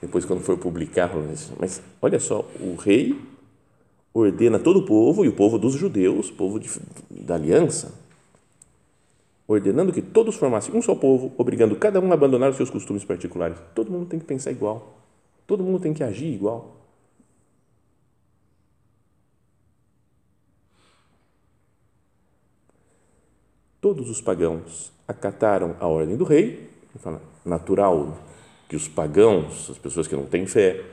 Depois 0.00 0.24
quando 0.24 0.40
for 0.40 0.56
publicar, 0.56 1.10
mas 1.58 1.82
olha 2.00 2.20
só, 2.20 2.44
o 2.60 2.76
rei 2.76 3.18
ordena 4.14 4.58
todo 4.58 4.80
o 4.80 4.86
povo 4.86 5.24
e 5.24 5.28
o 5.28 5.32
povo 5.32 5.58
dos 5.58 5.74
judeus, 5.74 6.30
povo 6.30 6.58
de, 6.58 6.70
da 7.10 7.34
aliança, 7.34 7.92
ordenando 9.48 9.92
que 9.92 10.02
todos 10.02 10.36
formassem 10.36 10.76
um 10.76 10.82
só 10.82 10.94
povo, 10.94 11.32
obrigando 11.38 11.74
cada 11.74 11.98
um 11.98 12.10
a 12.10 12.14
abandonar 12.14 12.50
os 12.50 12.56
seus 12.56 12.68
costumes 12.68 13.02
particulares. 13.02 13.58
Todo 13.74 13.90
mundo 13.90 14.06
tem 14.06 14.18
que 14.18 14.26
pensar 14.26 14.50
igual. 14.50 14.98
Todo 15.46 15.64
mundo 15.64 15.80
tem 15.80 15.94
que 15.94 16.04
agir 16.04 16.34
igual. 16.34 16.76
Todos 23.80 24.10
os 24.10 24.20
pagãos 24.20 24.92
acataram 25.06 25.76
a 25.80 25.86
ordem 25.86 26.16
do 26.16 26.24
rei, 26.24 26.68
natural 27.44 28.18
que 28.68 28.76
os 28.76 28.86
pagãos, 28.86 29.70
as 29.70 29.78
pessoas 29.78 30.06
que 30.06 30.14
não 30.14 30.26
têm 30.26 30.46
fé, 30.46 30.84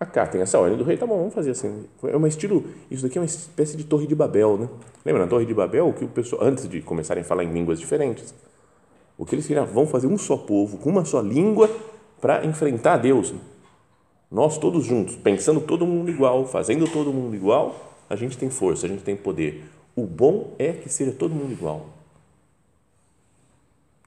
acatem 0.00 0.40
essa 0.40 0.58
ordem 0.58 0.78
do 0.78 0.84
rei, 0.84 0.96
tá 0.96 1.06
bom, 1.06 1.16
vamos 1.18 1.34
fazer 1.34 1.50
assim. 1.50 1.84
É 2.04 2.16
um 2.16 2.26
estilo, 2.26 2.64
isso 2.90 3.02
daqui 3.02 3.18
é 3.18 3.20
uma 3.20 3.26
espécie 3.26 3.76
de 3.76 3.84
torre 3.84 4.06
de 4.06 4.14
Babel, 4.14 4.56
né? 4.56 4.68
Lembra 5.04 5.24
na 5.24 5.28
torre 5.28 5.44
de 5.44 5.52
Babel 5.52 5.92
que 5.92 6.04
o 6.04 6.08
pessoal 6.08 6.44
antes 6.44 6.68
de 6.68 6.80
começarem 6.80 7.22
a 7.22 7.24
falar 7.24 7.44
em 7.44 7.52
línguas 7.52 7.80
diferentes, 7.80 8.34
o 9.16 9.26
que 9.26 9.34
eles 9.34 9.46
queriam, 9.46 9.66
vão 9.66 9.86
fazer 9.86 10.06
um 10.06 10.16
só 10.16 10.36
povo, 10.36 10.78
com 10.78 10.90
uma 10.90 11.04
só 11.04 11.20
língua 11.20 11.68
para 12.20 12.44
enfrentar 12.46 12.98
Deus. 12.98 13.34
Nós 14.30 14.58
todos 14.58 14.84
juntos, 14.84 15.16
pensando 15.16 15.60
todo 15.60 15.86
mundo 15.86 16.10
igual, 16.10 16.46
fazendo 16.46 16.88
todo 16.88 17.12
mundo 17.12 17.34
igual, 17.34 17.74
a 18.08 18.14
gente 18.14 18.38
tem 18.38 18.48
força, 18.48 18.86
a 18.86 18.88
gente 18.88 19.02
tem 19.02 19.16
poder. 19.16 19.64
O 19.96 20.06
bom 20.06 20.54
é 20.58 20.72
que 20.72 20.88
seja 20.88 21.10
todo 21.10 21.34
mundo 21.34 21.52
igual. 21.52 21.86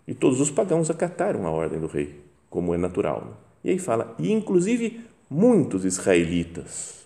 E 0.07 0.13
todos 0.13 0.39
os 0.39 0.49
pagãos 0.49 0.89
acataram 0.89 1.45
a 1.45 1.51
ordem 1.51 1.79
do 1.79 1.87
rei, 1.87 2.21
como 2.49 2.73
é 2.73 2.77
natural. 2.77 3.23
Né? 3.25 3.31
E 3.63 3.69
aí 3.71 3.79
fala, 3.79 4.15
e 4.17 4.31
inclusive 4.31 5.01
muitos 5.31 5.85
israelitas 5.85 7.05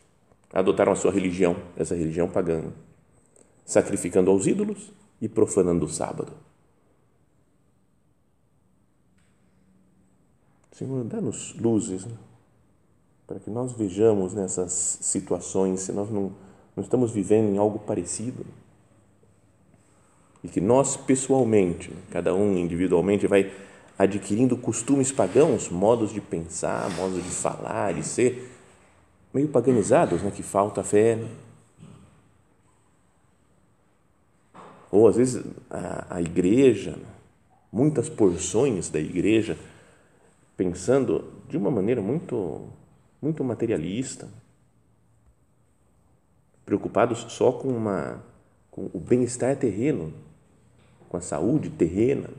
adotaram 0.51 0.91
a 0.91 0.95
sua 0.95 1.11
religião, 1.11 1.55
essa 1.77 1.93
religião 1.93 2.27
pagã, 2.27 2.63
sacrificando 3.63 4.31
aos 4.31 4.47
ídolos 4.47 4.91
e 5.21 5.29
profanando 5.29 5.85
o 5.85 5.89
sábado. 5.89 6.33
Senhor, 10.71 11.03
dá-nos 11.03 11.55
luzes 11.55 12.05
né? 12.05 12.17
para 13.27 13.39
que 13.39 13.49
nós 13.49 13.73
vejamos 13.73 14.33
nessas 14.33 14.97
situações 15.01 15.81
se 15.81 15.91
nós 15.91 16.09
não, 16.09 16.31
não 16.75 16.83
estamos 16.83 17.11
vivendo 17.11 17.53
em 17.53 17.57
algo 17.57 17.77
parecido. 17.79 18.43
E 20.43 20.47
que 20.47 20.59
nós, 20.59 20.97
pessoalmente, 20.97 21.91
cada 22.11 22.33
um 22.33 22.57
individualmente, 22.57 23.27
vai 23.27 23.51
adquirindo 23.97 24.57
costumes 24.57 25.11
pagãos, 25.11 25.69
modos 25.69 26.11
de 26.11 26.19
pensar, 26.19 26.89
modos 26.91 27.23
de 27.23 27.29
falar, 27.29 27.93
de 27.93 28.03
ser, 28.03 28.51
meio 29.33 29.47
paganizados, 29.47 30.21
né? 30.21 30.31
que 30.31 30.43
falta 30.43 30.83
fé. 30.83 31.15
Né? 31.15 31.29
Ou 34.91 35.07
às 35.07 35.15
vezes 35.15 35.43
a, 35.69 36.15
a 36.15 36.21
igreja, 36.21 36.97
muitas 37.71 38.09
porções 38.09 38.89
da 38.89 38.99
igreja, 38.99 39.57
pensando 40.57 41.33
de 41.49 41.57
uma 41.57 41.71
maneira 41.71 42.01
muito, 42.01 42.67
muito 43.21 43.43
materialista, 43.43 44.27
preocupados 46.65 47.25
só 47.29 47.51
com, 47.51 47.69
uma, 47.69 48.21
com 48.71 48.89
o 48.93 48.99
bem-estar 48.99 49.55
terreno, 49.55 50.13
com 51.07 51.17
a 51.17 51.21
saúde 51.21 51.69
terrena 51.69 52.29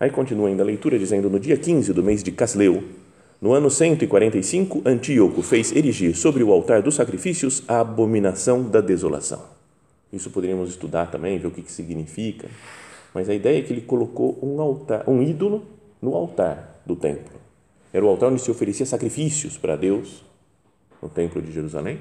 Aí 0.00 0.08
continua 0.10 0.48
ainda 0.48 0.62
a 0.62 0.66
leitura 0.66 0.98
dizendo: 0.98 1.28
No 1.28 1.38
dia 1.38 1.58
15 1.58 1.92
do 1.92 2.02
mês 2.02 2.22
de 2.22 2.32
Casleu, 2.32 2.82
no 3.38 3.52
ano 3.52 3.70
145, 3.70 4.82
Antíoco 4.86 5.42
fez 5.42 5.72
erigir 5.72 6.16
sobre 6.16 6.42
o 6.42 6.50
altar 6.50 6.80
dos 6.80 6.94
sacrifícios 6.94 7.62
a 7.68 7.80
abominação 7.80 8.62
da 8.62 8.80
desolação. 8.80 9.42
Isso 10.10 10.30
poderíamos 10.30 10.70
estudar 10.70 11.10
também, 11.10 11.38
ver 11.38 11.48
o 11.48 11.50
que, 11.50 11.62
que 11.62 11.70
significa. 11.70 12.48
Mas 13.14 13.28
a 13.28 13.34
ideia 13.34 13.58
é 13.58 13.62
que 13.62 13.72
ele 13.72 13.82
colocou 13.82 14.38
um 14.42 14.60
altar, 14.60 15.04
um 15.06 15.22
ídolo 15.22 15.64
no 16.00 16.14
altar 16.14 16.80
do 16.86 16.96
templo. 16.96 17.38
Era 17.92 18.04
o 18.04 18.08
altar 18.08 18.30
onde 18.30 18.40
se 18.40 18.50
oferecia 18.50 18.86
sacrifícios 18.86 19.58
para 19.58 19.76
Deus 19.76 20.24
no 21.02 21.08
templo 21.08 21.42
de 21.42 21.52
Jerusalém. 21.52 21.98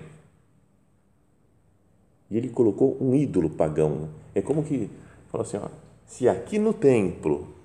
E 2.32 2.38
ele 2.38 2.50
colocou 2.50 2.98
um 3.02 3.14
ídolo 3.14 3.50
pagão. 3.50 4.10
É 4.34 4.42
como 4.42 4.64
que 4.64 4.90
falou 5.32 5.46
assim, 5.46 5.58
ó, 5.58 5.68
se 6.06 6.30
aqui 6.30 6.60
no 6.60 6.74
templo 6.74 7.59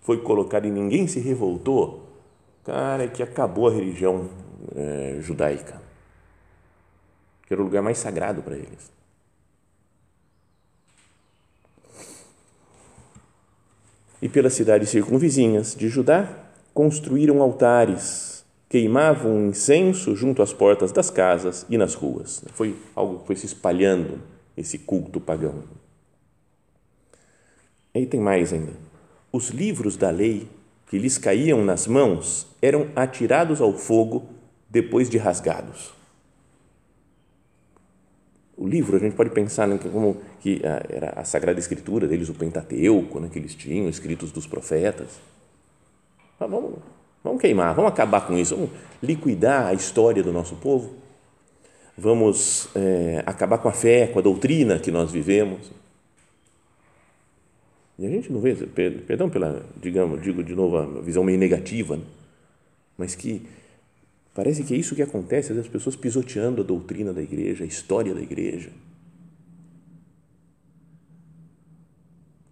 foi 0.00 0.22
colocado 0.22 0.66
e 0.66 0.70
ninguém 0.70 1.06
se 1.06 1.20
revoltou, 1.20 2.08
cara, 2.64 3.04
é 3.04 3.08
que 3.08 3.22
acabou 3.22 3.68
a 3.68 3.72
religião 3.72 4.28
é, 4.74 5.18
judaica, 5.20 5.80
que 7.46 7.52
era 7.52 7.60
o 7.60 7.64
lugar 7.64 7.82
mais 7.82 7.98
sagrado 7.98 8.42
para 8.42 8.56
eles. 8.56 8.90
E 14.22 14.28
pelas 14.28 14.52
cidades 14.52 14.90
circunvizinhas 14.90 15.74
de 15.74 15.88
Judá, 15.88 16.28
construíram 16.74 17.40
altares, 17.40 18.44
queimavam 18.68 19.46
incenso 19.46 20.14
junto 20.14 20.42
às 20.42 20.52
portas 20.52 20.92
das 20.92 21.10
casas 21.10 21.64
e 21.70 21.78
nas 21.78 21.94
ruas. 21.94 22.44
Foi 22.52 22.76
algo 22.94 23.20
que 23.20 23.26
foi 23.28 23.36
se 23.36 23.46
espalhando, 23.46 24.20
esse 24.56 24.78
culto 24.78 25.20
pagão. 25.20 25.64
E 27.94 28.04
tem 28.04 28.20
mais 28.20 28.52
ainda 28.52 28.89
os 29.32 29.50
livros 29.50 29.96
da 29.96 30.10
lei 30.10 30.48
que 30.88 30.98
lhes 30.98 31.18
caíam 31.18 31.64
nas 31.64 31.86
mãos 31.86 32.46
eram 32.60 32.88
atirados 32.96 33.60
ao 33.60 33.72
fogo 33.72 34.24
depois 34.68 35.08
de 35.08 35.18
rasgados. 35.18 36.00
o 38.60 38.68
livro, 38.68 38.94
a 38.94 39.00
gente 39.00 39.16
pode 39.16 39.30
pensar 39.30 39.66
né, 39.66 39.78
como 39.90 40.18
que 40.38 40.60
a, 40.62 40.82
era 40.94 41.12
a 41.16 41.24
Sagrada 41.24 41.58
Escritura 41.58 42.06
deles, 42.06 42.28
o 42.28 42.34
Pentateuco, 42.34 43.18
né, 43.18 43.30
que 43.32 43.38
eles 43.38 43.54
tinham, 43.54 43.88
escritos 43.88 44.30
dos 44.30 44.46
profetas. 44.46 45.18
Mas 46.38 46.50
vamos, 46.50 46.74
vamos 47.24 47.40
queimar, 47.40 47.74
vamos 47.74 47.90
acabar 47.90 48.26
com 48.26 48.36
isso, 48.36 48.54
vamos 48.54 48.70
liquidar 49.02 49.68
a 49.68 49.72
história 49.72 50.22
do 50.22 50.30
nosso 50.30 50.56
povo, 50.56 50.92
vamos 51.96 52.68
é, 52.74 53.22
acabar 53.24 53.56
com 53.56 53.68
a 53.70 53.72
fé, 53.72 54.06
com 54.08 54.18
a 54.18 54.22
doutrina 54.22 54.78
que 54.78 54.90
nós 54.90 55.10
vivemos. 55.10 55.72
E 58.00 58.06
a 58.06 58.08
gente 58.08 58.32
não 58.32 58.40
vê, 58.40 58.54
perdão 59.06 59.30
pela, 59.30 59.64
digamos, 59.80 60.20
digo 60.22 60.42
de 60.42 60.54
novo, 60.54 60.78
a 60.78 61.00
visão 61.02 61.22
meio 61.22 61.38
negativa, 61.38 61.96
né? 61.96 62.02
mas 62.96 63.14
que 63.14 63.42
Parece 64.32 64.62
que 64.62 64.74
é 64.74 64.76
isso 64.76 64.94
que 64.94 65.02
acontece, 65.02 65.52
as 65.52 65.68
pessoas 65.68 65.96
pisoteando 65.96 66.62
a 66.62 66.64
doutrina 66.64 67.12
da 67.12 67.20
igreja, 67.20 67.64
a 67.64 67.66
história 67.66 68.14
da 68.14 68.20
igreja. 68.20 68.70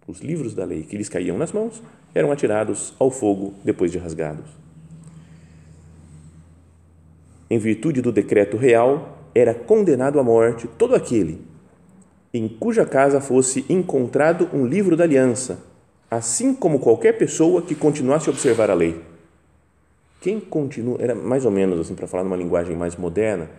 Os 0.05 0.19
livros 0.19 0.53
da 0.53 0.65
lei 0.65 0.83
que 0.83 0.97
lhes 0.97 1.07
caíam 1.07 1.37
nas 1.37 1.51
mãos 1.51 1.81
eram 2.13 2.31
atirados 2.31 2.93
ao 2.99 3.09
fogo 3.09 3.53
depois 3.63 3.91
de 3.91 3.97
rasgados. 3.97 4.45
Em 7.49 7.57
virtude 7.57 8.01
do 8.01 8.11
decreto 8.11 8.57
real, 8.57 9.17
era 9.33 9.53
condenado 9.53 10.19
à 10.19 10.23
morte 10.23 10.67
todo 10.77 10.95
aquele 10.95 11.41
em 12.33 12.47
cuja 12.47 12.85
casa 12.85 13.19
fosse 13.19 13.65
encontrado 13.69 14.49
um 14.53 14.65
livro 14.65 14.95
da 14.95 15.03
aliança, 15.03 15.63
assim 16.09 16.53
como 16.53 16.79
qualquer 16.79 17.17
pessoa 17.17 17.61
que 17.61 17.75
continuasse 17.75 18.29
a 18.29 18.31
observar 18.31 18.69
a 18.69 18.75
lei. 18.75 19.01
Quem 20.21 20.39
continua, 20.39 20.97
era 20.99 21.15
mais 21.15 21.45
ou 21.45 21.51
menos 21.51 21.79
assim, 21.79 21.95
para 21.95 22.07
falar 22.07 22.23
numa 22.23 22.35
linguagem 22.35 22.75
mais 22.75 22.95
moderna, 22.95 23.49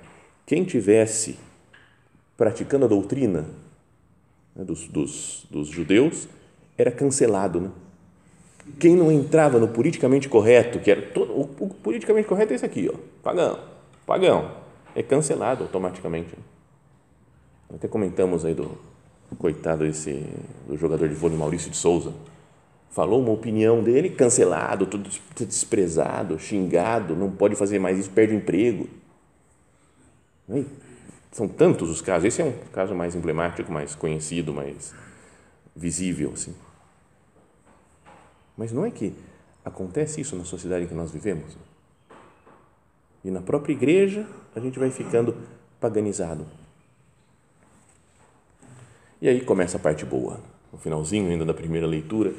quem 0.46 0.64
tivesse 0.64 1.38
praticando 2.36 2.84
a 2.84 2.88
doutrina 2.88 3.46
né, 4.54 4.64
dos, 4.64 4.86
dos, 4.88 5.46
dos, 5.50 5.68
judeus 5.68 6.28
era 6.76 6.90
cancelado. 6.90 7.60
Né? 7.60 7.70
Quem 8.78 8.94
não 8.94 9.10
entrava 9.10 9.58
no 9.58 9.68
politicamente 9.68 10.28
correto, 10.28 10.78
que 10.78 10.90
era 10.90 11.02
todo, 11.02 11.32
o, 11.32 11.42
o, 11.60 11.68
politicamente 11.68 12.28
correto 12.28 12.52
é 12.52 12.56
esse 12.56 12.64
aqui, 12.64 12.90
ó, 12.92 12.96
pagão, 13.22 13.58
pagão, 14.06 14.50
é 14.94 15.02
cancelado 15.02 15.64
automaticamente. 15.64 16.34
Até 17.74 17.88
comentamos 17.88 18.44
aí 18.44 18.54
do 18.54 18.76
coitado 19.38 19.86
esse 19.86 20.26
do 20.66 20.76
jogador 20.76 21.08
de 21.08 21.14
vôlei 21.14 21.38
Maurício 21.38 21.70
de 21.70 21.76
Souza, 21.76 22.12
falou 22.90 23.22
uma 23.22 23.30
opinião 23.30 23.82
dele, 23.82 24.10
cancelado, 24.10 24.86
tudo 24.86 25.08
desprezado, 25.46 26.38
xingado, 26.38 27.14
não 27.14 27.30
pode 27.30 27.54
fazer 27.54 27.78
mais 27.78 27.98
isso, 27.98 28.10
perde 28.10 28.34
o 28.34 28.36
emprego. 28.36 28.88
São 31.30 31.46
tantos 31.46 31.88
os 31.88 32.02
casos. 32.02 32.26
Esse 32.26 32.42
é 32.42 32.44
um 32.44 32.52
caso 32.72 32.92
mais 32.94 33.14
emblemático, 33.14 33.70
mais 33.70 33.94
conhecido, 33.94 34.52
mais 34.52 34.92
visível, 35.76 36.32
assim. 36.34 36.54
Mas 38.56 38.72
não 38.72 38.84
é 38.84 38.90
que 38.90 39.14
acontece 39.64 40.20
isso 40.20 40.34
na 40.34 40.44
sociedade 40.44 40.84
em 40.84 40.88
que 40.88 40.94
nós 40.94 41.12
vivemos? 41.12 41.56
E 43.24 43.30
na 43.30 43.40
própria 43.40 43.72
igreja 43.72 44.26
a 44.56 44.60
gente 44.60 44.78
vai 44.78 44.90
ficando 44.90 45.36
paganizado. 45.78 46.44
E 49.20 49.28
aí 49.28 49.40
começa 49.40 49.76
a 49.76 49.80
parte 49.80 50.04
boa. 50.04 50.40
No 50.72 50.78
finalzinho 50.78 51.30
ainda 51.30 51.44
da 51.44 51.54
primeira 51.54 51.86
leitura, 51.86 52.32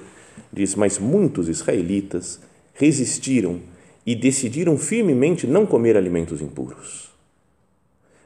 Diz: 0.51 0.75
Mas 0.75 0.99
muitos 0.99 1.47
israelitas 1.47 2.41
resistiram 2.73 3.61
e 4.05 4.15
decidiram 4.15 4.77
firmemente 4.77 5.45
não 5.45 5.65
comer 5.65 5.95
alimentos 5.95 6.41
impuros. 6.41 7.11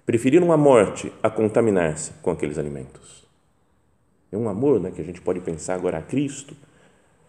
Preferiram 0.05 0.51
a 0.51 0.57
morte 0.57 1.11
a 1.21 1.29
contaminar-se 1.29 2.11
com 2.21 2.31
aqueles 2.31 2.57
alimentos. 2.57 3.25
É 4.31 4.37
um 4.37 4.47
amor 4.47 4.79
né, 4.79 4.91
que 4.91 5.01
a 5.01 5.03
gente 5.03 5.21
pode 5.21 5.39
pensar 5.39 5.75
agora 5.75 5.97
a 5.97 6.01
Cristo, 6.01 6.55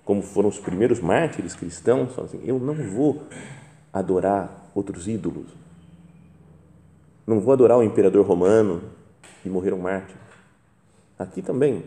como 0.04 0.22
foram 0.22 0.48
os 0.48 0.58
primeiros 0.58 1.00
mártires 1.00 1.54
cristãos. 1.54 2.18
Assim, 2.18 2.40
eu 2.44 2.58
não 2.58 2.74
vou 2.74 3.22
adorar 3.92 4.70
outros 4.74 5.08
ídolos. 5.08 5.46
Não 7.26 7.40
vou 7.40 7.52
adorar 7.52 7.78
o 7.78 7.82
imperador 7.82 8.24
romano 8.24 8.82
e 9.44 9.48
morreram 9.48 9.78
mártires. 9.78 10.25
Aqui 11.18 11.42
também, 11.42 11.84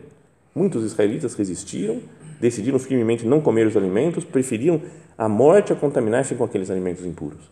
muitos 0.54 0.84
israelitas 0.84 1.34
resistiram 1.34 2.00
decidiram 2.40 2.78
firmemente 2.78 3.26
não 3.26 3.40
comer 3.40 3.66
os 3.66 3.76
alimentos, 3.76 4.24
preferiam 4.24 4.80
a 5.16 5.28
morte 5.28 5.72
a 5.72 5.76
contaminar-se 5.76 6.34
com 6.34 6.42
aqueles 6.42 6.70
alimentos 6.70 7.04
impuros. 7.04 7.50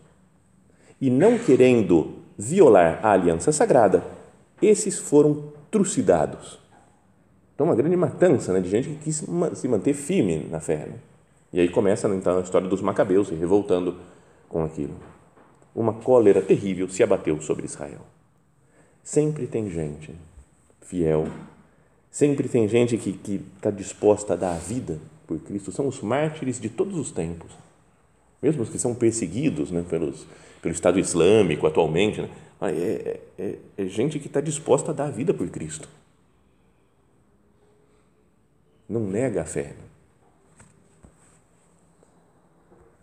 E 0.99 1.09
não 1.09 1.37
querendo 1.37 2.15
violar 2.37 2.99
a 3.03 3.11
aliança 3.11 3.51
sagrada, 3.51 4.03
esses 4.61 4.97
foram 4.97 5.53
trucidados. 5.69 6.59
Então, 7.53 7.67
uma 7.67 7.75
grande 7.75 7.95
matança 7.95 8.51
né, 8.51 8.59
de 8.59 8.69
gente 8.69 8.89
que 8.89 8.95
quis 8.95 9.23
se 9.53 9.67
manter 9.67 9.93
firme 9.93 10.47
na 10.49 10.59
fé. 10.59 10.87
Né? 10.87 10.95
E 11.53 11.59
aí 11.59 11.69
começa 11.69 12.07
então 12.09 12.37
a 12.37 12.41
história 12.41 12.67
dos 12.67 12.81
macabeus 12.81 13.27
se 13.27 13.35
revoltando 13.35 13.97
com 14.47 14.63
aquilo. 14.63 14.95
Uma 15.75 15.93
cólera 15.93 16.41
terrível 16.41 16.89
se 16.89 17.03
abateu 17.03 17.39
sobre 17.41 17.65
Israel. 17.65 18.01
Sempre 19.03 19.45
tem 19.45 19.69
gente 19.69 20.15
fiel 20.81 21.27
Sempre 22.11 22.49
tem 22.49 22.67
gente 22.67 22.97
que 22.97 23.45
está 23.55 23.69
disposta 23.69 24.33
a 24.33 24.35
dar 24.35 24.55
a 24.55 24.57
vida 24.57 24.99
por 25.27 25.39
Cristo. 25.39 25.71
São 25.71 25.87
os 25.87 26.01
mártires 26.01 26.59
de 26.59 26.69
todos 26.69 26.97
os 26.97 27.11
tempos. 27.11 27.51
Mesmo 28.41 28.63
os 28.63 28.69
que 28.69 28.79
são 28.79 28.95
perseguidos 28.95 29.69
né, 29.69 29.85
pelos, 29.87 30.25
pelo 30.61 30.73
Estado 30.73 30.99
Islâmico 30.99 31.67
atualmente. 31.67 32.21
Né, 32.21 32.29
é, 32.61 33.19
é, 33.37 33.43
é, 33.43 33.57
é 33.77 33.85
gente 33.85 34.19
que 34.19 34.27
está 34.27 34.41
disposta 34.41 34.91
a 34.91 34.93
dar 34.93 35.05
a 35.05 35.11
vida 35.11 35.33
por 35.33 35.47
Cristo. 35.49 35.87
Não 38.87 39.01
nega 39.01 39.43
a 39.43 39.45
fé. 39.45 39.75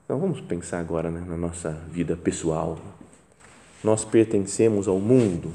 Então 0.04 0.18
vamos 0.18 0.40
pensar 0.40 0.80
agora 0.80 1.10
né, 1.10 1.24
na 1.26 1.36
nossa 1.36 1.70
vida 1.90 2.16
pessoal. 2.16 2.78
Nós 3.84 4.04
pertencemos 4.04 4.88
ao 4.88 4.98
mundo 4.98 5.52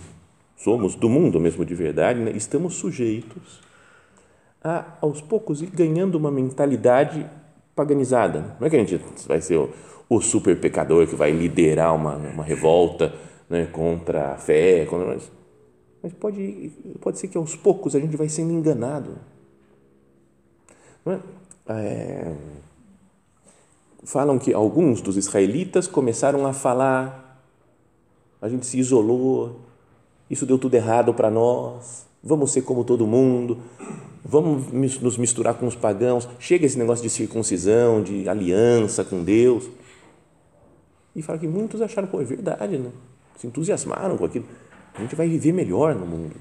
somos 0.63 0.95
do 0.95 1.09
mundo 1.09 1.39
mesmo 1.39 1.65
de 1.65 1.73
verdade, 1.73 2.19
né? 2.19 2.31
estamos 2.35 2.75
sujeitos 2.75 3.61
a, 4.63 4.85
aos 5.01 5.19
poucos, 5.21 5.61
ir 5.61 5.71
ganhando 5.71 6.15
uma 6.15 6.31
mentalidade 6.31 7.25
paganizada. 7.75 8.55
Não 8.59 8.67
é 8.67 8.69
que 8.69 8.75
a 8.75 8.79
gente 8.79 9.01
vai 9.27 9.41
ser 9.41 9.57
o, 9.57 9.69
o 10.07 10.21
super 10.21 10.59
pecador 10.59 11.07
que 11.07 11.15
vai 11.15 11.31
liderar 11.31 11.95
uma, 11.95 12.15
uma 12.15 12.43
revolta 12.43 13.13
né, 13.49 13.65
contra 13.71 14.33
a 14.33 14.37
fé, 14.37 14.85
contra, 14.85 15.07
mas, 15.07 15.31
mas 16.03 16.13
pode, 16.13 16.71
pode 17.01 17.17
ser 17.17 17.27
que 17.27 17.37
aos 17.37 17.55
poucos 17.55 17.95
a 17.95 17.99
gente 17.99 18.15
vai 18.15 18.29
sendo 18.29 18.53
enganado. 18.53 19.17
É? 21.07 21.19
É, 21.67 22.35
falam 24.03 24.37
que 24.37 24.53
alguns 24.53 25.01
dos 25.01 25.17
israelitas 25.17 25.87
começaram 25.87 26.45
a 26.45 26.53
falar, 26.53 27.43
a 28.39 28.47
gente 28.47 28.65
se 28.65 28.77
isolou, 28.77 29.59
isso 30.31 30.45
deu 30.45 30.57
tudo 30.57 30.73
errado 30.73 31.13
para 31.13 31.29
nós, 31.29 32.07
vamos 32.23 32.53
ser 32.53 32.61
como 32.61 32.85
todo 32.85 33.05
mundo, 33.05 33.57
vamos 34.23 34.71
nos 34.71 35.17
misturar 35.17 35.55
com 35.55 35.67
os 35.67 35.75
pagãos, 35.75 36.27
chega 36.39 36.65
esse 36.65 36.79
negócio 36.79 37.03
de 37.03 37.09
circuncisão, 37.09 38.01
de 38.01 38.29
aliança 38.29 39.03
com 39.03 39.21
Deus. 39.25 39.69
E 41.13 41.21
fala 41.21 41.37
que 41.37 41.47
muitos 41.47 41.81
acharam, 41.81 42.07
pô, 42.07 42.21
é 42.21 42.23
verdade, 42.23 42.77
né? 42.77 42.89
Se 43.37 43.45
entusiasmaram 43.45 44.17
com 44.17 44.23
aquilo. 44.23 44.45
A 44.93 45.01
gente 45.01 45.17
vai 45.17 45.27
viver 45.27 45.51
melhor 45.51 45.93
no 45.95 46.05
mundo. 46.05 46.35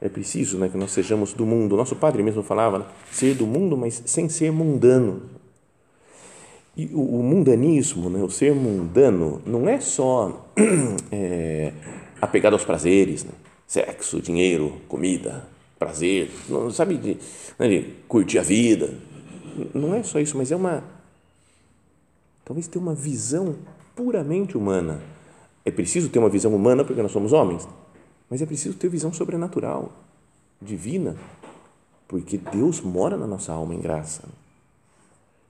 É 0.00 0.08
preciso 0.08 0.56
né, 0.56 0.70
que 0.70 0.78
nós 0.78 0.92
sejamos 0.92 1.34
do 1.34 1.44
mundo. 1.44 1.76
Nosso 1.76 1.94
padre 1.94 2.22
mesmo 2.22 2.42
falava, 2.42 2.78
né, 2.78 2.86
ser 3.12 3.34
do 3.34 3.46
mundo, 3.46 3.76
mas 3.76 4.02
sem 4.06 4.30
ser 4.30 4.50
mundano. 4.50 5.39
E 6.80 6.86
o, 6.94 7.18
o 7.18 7.22
mundanismo, 7.22 8.08
né, 8.08 8.22
o 8.22 8.30
ser 8.30 8.54
mundano, 8.54 9.42
não 9.44 9.68
é 9.68 9.78
só 9.80 10.50
é, 11.12 11.74
apegado 12.22 12.54
aos 12.54 12.64
prazeres, 12.64 13.22
né? 13.22 13.32
sexo, 13.66 14.18
dinheiro, 14.18 14.80
comida, 14.88 15.46
prazer, 15.78 16.30
não, 16.48 16.70
sabe, 16.70 16.96
de, 16.96 17.18
né, 17.58 17.68
de 17.68 17.82
curtir 18.08 18.38
a 18.38 18.42
vida. 18.42 18.94
Não 19.74 19.94
é 19.94 20.02
só 20.02 20.18
isso, 20.20 20.38
mas 20.38 20.50
é 20.50 20.56
uma. 20.56 20.82
Talvez 22.46 22.66
ter 22.66 22.78
uma 22.78 22.94
visão 22.94 23.56
puramente 23.94 24.56
humana. 24.56 25.02
É 25.66 25.70
preciso 25.70 26.08
ter 26.08 26.18
uma 26.18 26.30
visão 26.30 26.54
humana 26.54 26.82
porque 26.82 27.02
nós 27.02 27.12
somos 27.12 27.34
homens, 27.34 27.68
mas 28.30 28.40
é 28.40 28.46
preciso 28.46 28.74
ter 28.74 28.88
visão 28.88 29.12
sobrenatural, 29.12 29.92
divina, 30.62 31.14
porque 32.08 32.38
Deus 32.38 32.80
mora 32.80 33.18
na 33.18 33.26
nossa 33.26 33.52
alma 33.52 33.74
em 33.74 33.80
graça. 33.80 34.22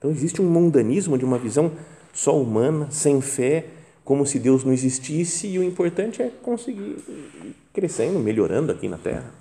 Então 0.01 0.09
existe 0.09 0.41
um 0.41 0.49
mundanismo 0.49 1.15
de 1.15 1.23
uma 1.23 1.37
visão 1.37 1.71
só 2.11 2.35
humana, 2.35 2.89
sem 2.89 3.21
fé, 3.21 3.67
como 4.03 4.25
se 4.25 4.39
Deus 4.39 4.63
não 4.63 4.73
existisse 4.73 5.45
e 5.45 5.59
o 5.59 5.63
importante 5.63 6.23
é 6.23 6.31
conseguir 6.41 6.97
ir 7.07 7.55
crescendo, 7.71 8.17
melhorando 8.17 8.71
aqui 8.71 8.87
na 8.87 8.97
Terra. 8.97 9.31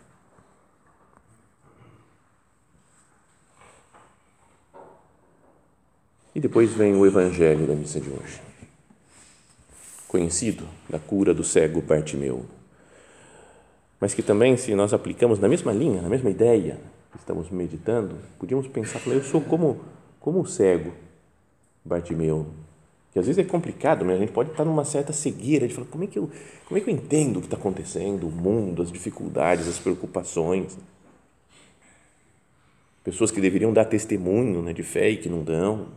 E 6.34 6.38
depois 6.38 6.70
vem 6.72 6.94
o 6.94 7.06
Evangelho 7.06 7.66
da 7.66 7.74
missa 7.74 7.98
de 7.98 8.10
hoje. 8.10 8.42
conhecido 10.06 10.66
da 10.90 10.98
cura 10.98 11.32
do 11.32 11.42
cego 11.42 11.80
Bartimeu. 11.80 12.44
Mas 13.98 14.12
que 14.12 14.22
também, 14.22 14.56
se 14.56 14.74
nós 14.74 14.92
aplicamos 14.92 15.38
na 15.38 15.48
mesma 15.48 15.72
linha, 15.72 16.02
na 16.02 16.08
mesma 16.08 16.28
ideia 16.28 16.78
que 17.12 17.18
estamos 17.18 17.48
meditando, 17.48 18.16
podíamos 18.38 18.66
pensar, 18.66 19.00
eu 19.06 19.22
sou 19.22 19.40
como, 19.40 19.80
como 20.20 20.40
o 20.40 20.46
cego 20.46 20.92
Bartimeu, 21.84 22.46
que 23.12 23.18
às 23.18 23.26
vezes 23.26 23.44
é 23.44 23.48
complicado, 23.48 24.04
mas 24.04 24.16
a 24.16 24.18
gente 24.20 24.32
pode 24.32 24.50
estar 24.50 24.64
numa 24.64 24.84
certa 24.84 25.12
cegueira 25.12 25.66
de 25.66 25.74
falar, 25.74 25.88
como 25.88 26.04
é 26.04 26.06
que 26.06 26.18
eu, 26.18 26.30
como 26.66 26.78
é 26.78 26.80
que 26.80 26.88
eu 26.88 26.94
entendo 26.94 27.38
o 27.38 27.40
que 27.40 27.46
está 27.46 27.56
acontecendo, 27.56 28.28
o 28.28 28.30
mundo, 28.30 28.82
as 28.82 28.92
dificuldades, 28.92 29.66
as 29.66 29.78
preocupações. 29.78 30.78
Pessoas 33.02 33.30
que 33.30 33.40
deveriam 33.40 33.72
dar 33.72 33.86
testemunho 33.86 34.62
né, 34.62 34.72
de 34.72 34.82
fé 34.82 35.10
e 35.10 35.16
que 35.16 35.28
não 35.28 35.42
dão. 35.42 35.88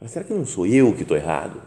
Mas 0.00 0.10
será 0.10 0.24
que 0.24 0.32
não 0.32 0.44
sou 0.44 0.66
eu 0.66 0.92
que 0.94 1.02
estou 1.02 1.16
errado? 1.16 1.62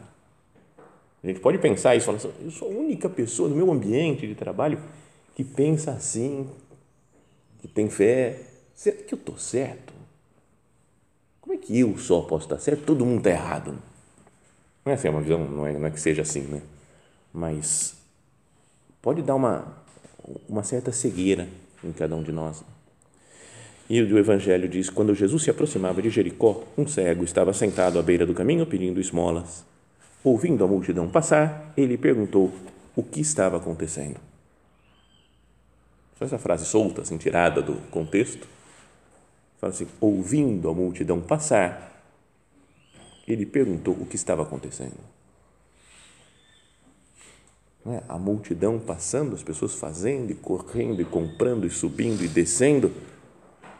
A 1.23 1.27
gente 1.27 1.39
pode 1.39 1.57
pensar 1.57 1.95
isso, 1.95 2.05
falar 2.05 2.17
assim, 2.17 2.31
eu 2.43 2.51
sou 2.51 2.67
a 2.67 2.71
única 2.71 3.07
pessoa 3.07 3.47
no 3.47 3.55
meu 3.55 3.71
ambiente 3.71 4.27
de 4.27 4.35
trabalho 4.35 4.79
que 5.35 5.43
pensa 5.43 5.91
assim, 5.91 6.47
que 7.61 7.67
tem 7.67 7.89
fé. 7.89 8.41
Será 8.75 8.97
que 8.97 9.13
eu 9.13 9.17
estou 9.17 9.37
certo? 9.37 9.94
Que 11.65 11.79
eu 11.79 11.97
só 11.97 12.21
posso 12.21 12.45
estar 12.45 12.59
certo? 12.59 12.85
Todo 12.85 13.05
mundo 13.05 13.17
está 13.17 13.31
errado. 13.31 13.77
Não 14.85 14.91
é 14.91 14.95
assim, 14.95 15.07
é 15.07 15.11
uma 15.11 15.21
visão, 15.21 15.43
não 15.43 15.65
é, 15.65 15.73
não 15.73 15.87
é 15.87 15.91
que 15.91 15.99
seja 15.99 16.21
assim, 16.21 16.41
né? 16.41 16.61
Mas 17.33 17.95
pode 19.01 19.21
dar 19.23 19.35
uma, 19.35 19.83
uma 20.47 20.63
certa 20.63 20.91
cegueira 20.91 21.47
em 21.83 21.91
cada 21.91 22.15
um 22.15 22.21
de 22.21 22.31
nós. 22.31 22.63
E 23.89 24.01
o 24.01 24.17
Evangelho 24.17 24.67
diz: 24.67 24.89
quando 24.89 25.13
Jesus 25.13 25.43
se 25.43 25.49
aproximava 25.49 26.01
de 26.01 26.09
Jericó, 26.09 26.63
um 26.77 26.87
cego 26.87 27.23
estava 27.23 27.53
sentado 27.53 27.99
à 27.99 28.01
beira 28.01 28.25
do 28.25 28.33
caminho 28.33 28.65
pedindo 28.65 28.99
esmolas. 28.99 29.65
Ouvindo 30.23 30.63
a 30.63 30.67
multidão 30.67 31.07
passar, 31.07 31.71
ele 31.77 31.97
perguntou 31.97 32.51
o 32.95 33.03
que 33.03 33.21
estava 33.21 33.57
acontecendo. 33.57 34.19
Só 36.17 36.25
essa 36.25 36.39
frase 36.39 36.65
solta, 36.65 37.01
assim, 37.01 37.17
tirada 37.17 37.61
do 37.61 37.75
contexto. 37.91 38.47
Fala 39.65 39.73
assim: 39.73 39.87
ouvindo 39.99 40.69
a 40.69 40.73
multidão 40.75 41.19
passar, 41.19 41.99
ele 43.27 43.47
perguntou 43.47 43.95
o 43.95 44.05
que 44.05 44.15
estava 44.15 44.43
acontecendo. 44.43 44.99
É? 47.87 48.03
A 48.07 48.19
multidão 48.19 48.79
passando, 48.79 49.33
as 49.33 49.41
pessoas 49.41 49.73
fazendo 49.73 50.29
e 50.29 50.35
correndo 50.35 51.01
e 51.01 51.05
comprando 51.05 51.65
e 51.65 51.71
subindo 51.71 52.23
e 52.23 52.27
descendo. 52.27 52.91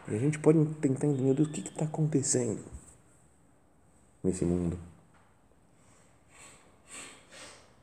E 0.08 0.16
a 0.16 0.18
gente 0.18 0.40
pode 0.40 0.64
tentar 0.80 1.06
entender 1.06 1.40
o 1.40 1.48
que 1.48 1.60
está 1.60 1.84
acontecendo 1.84 2.64
nesse 4.24 4.44
mundo. 4.44 4.76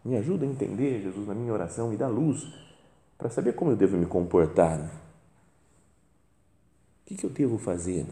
Me 0.03 0.17
ajuda 0.17 0.45
a 0.45 0.49
entender, 0.49 1.01
Jesus, 1.03 1.25
na 1.25 1.33
minha 1.33 1.53
oração, 1.53 1.89
me 1.89 1.95
dá 1.95 2.09
luz 2.09 2.45
para 3.17 3.29
saber 3.29 3.53
como 3.53 3.71
eu 3.71 3.77
devo 3.77 3.95
me 3.95 4.05
comportar. 4.05 5.02
O 7.03 7.09
que, 7.09 7.15
que 7.15 7.25
eu 7.25 7.29
devo 7.29 7.57
fazer? 7.57 8.05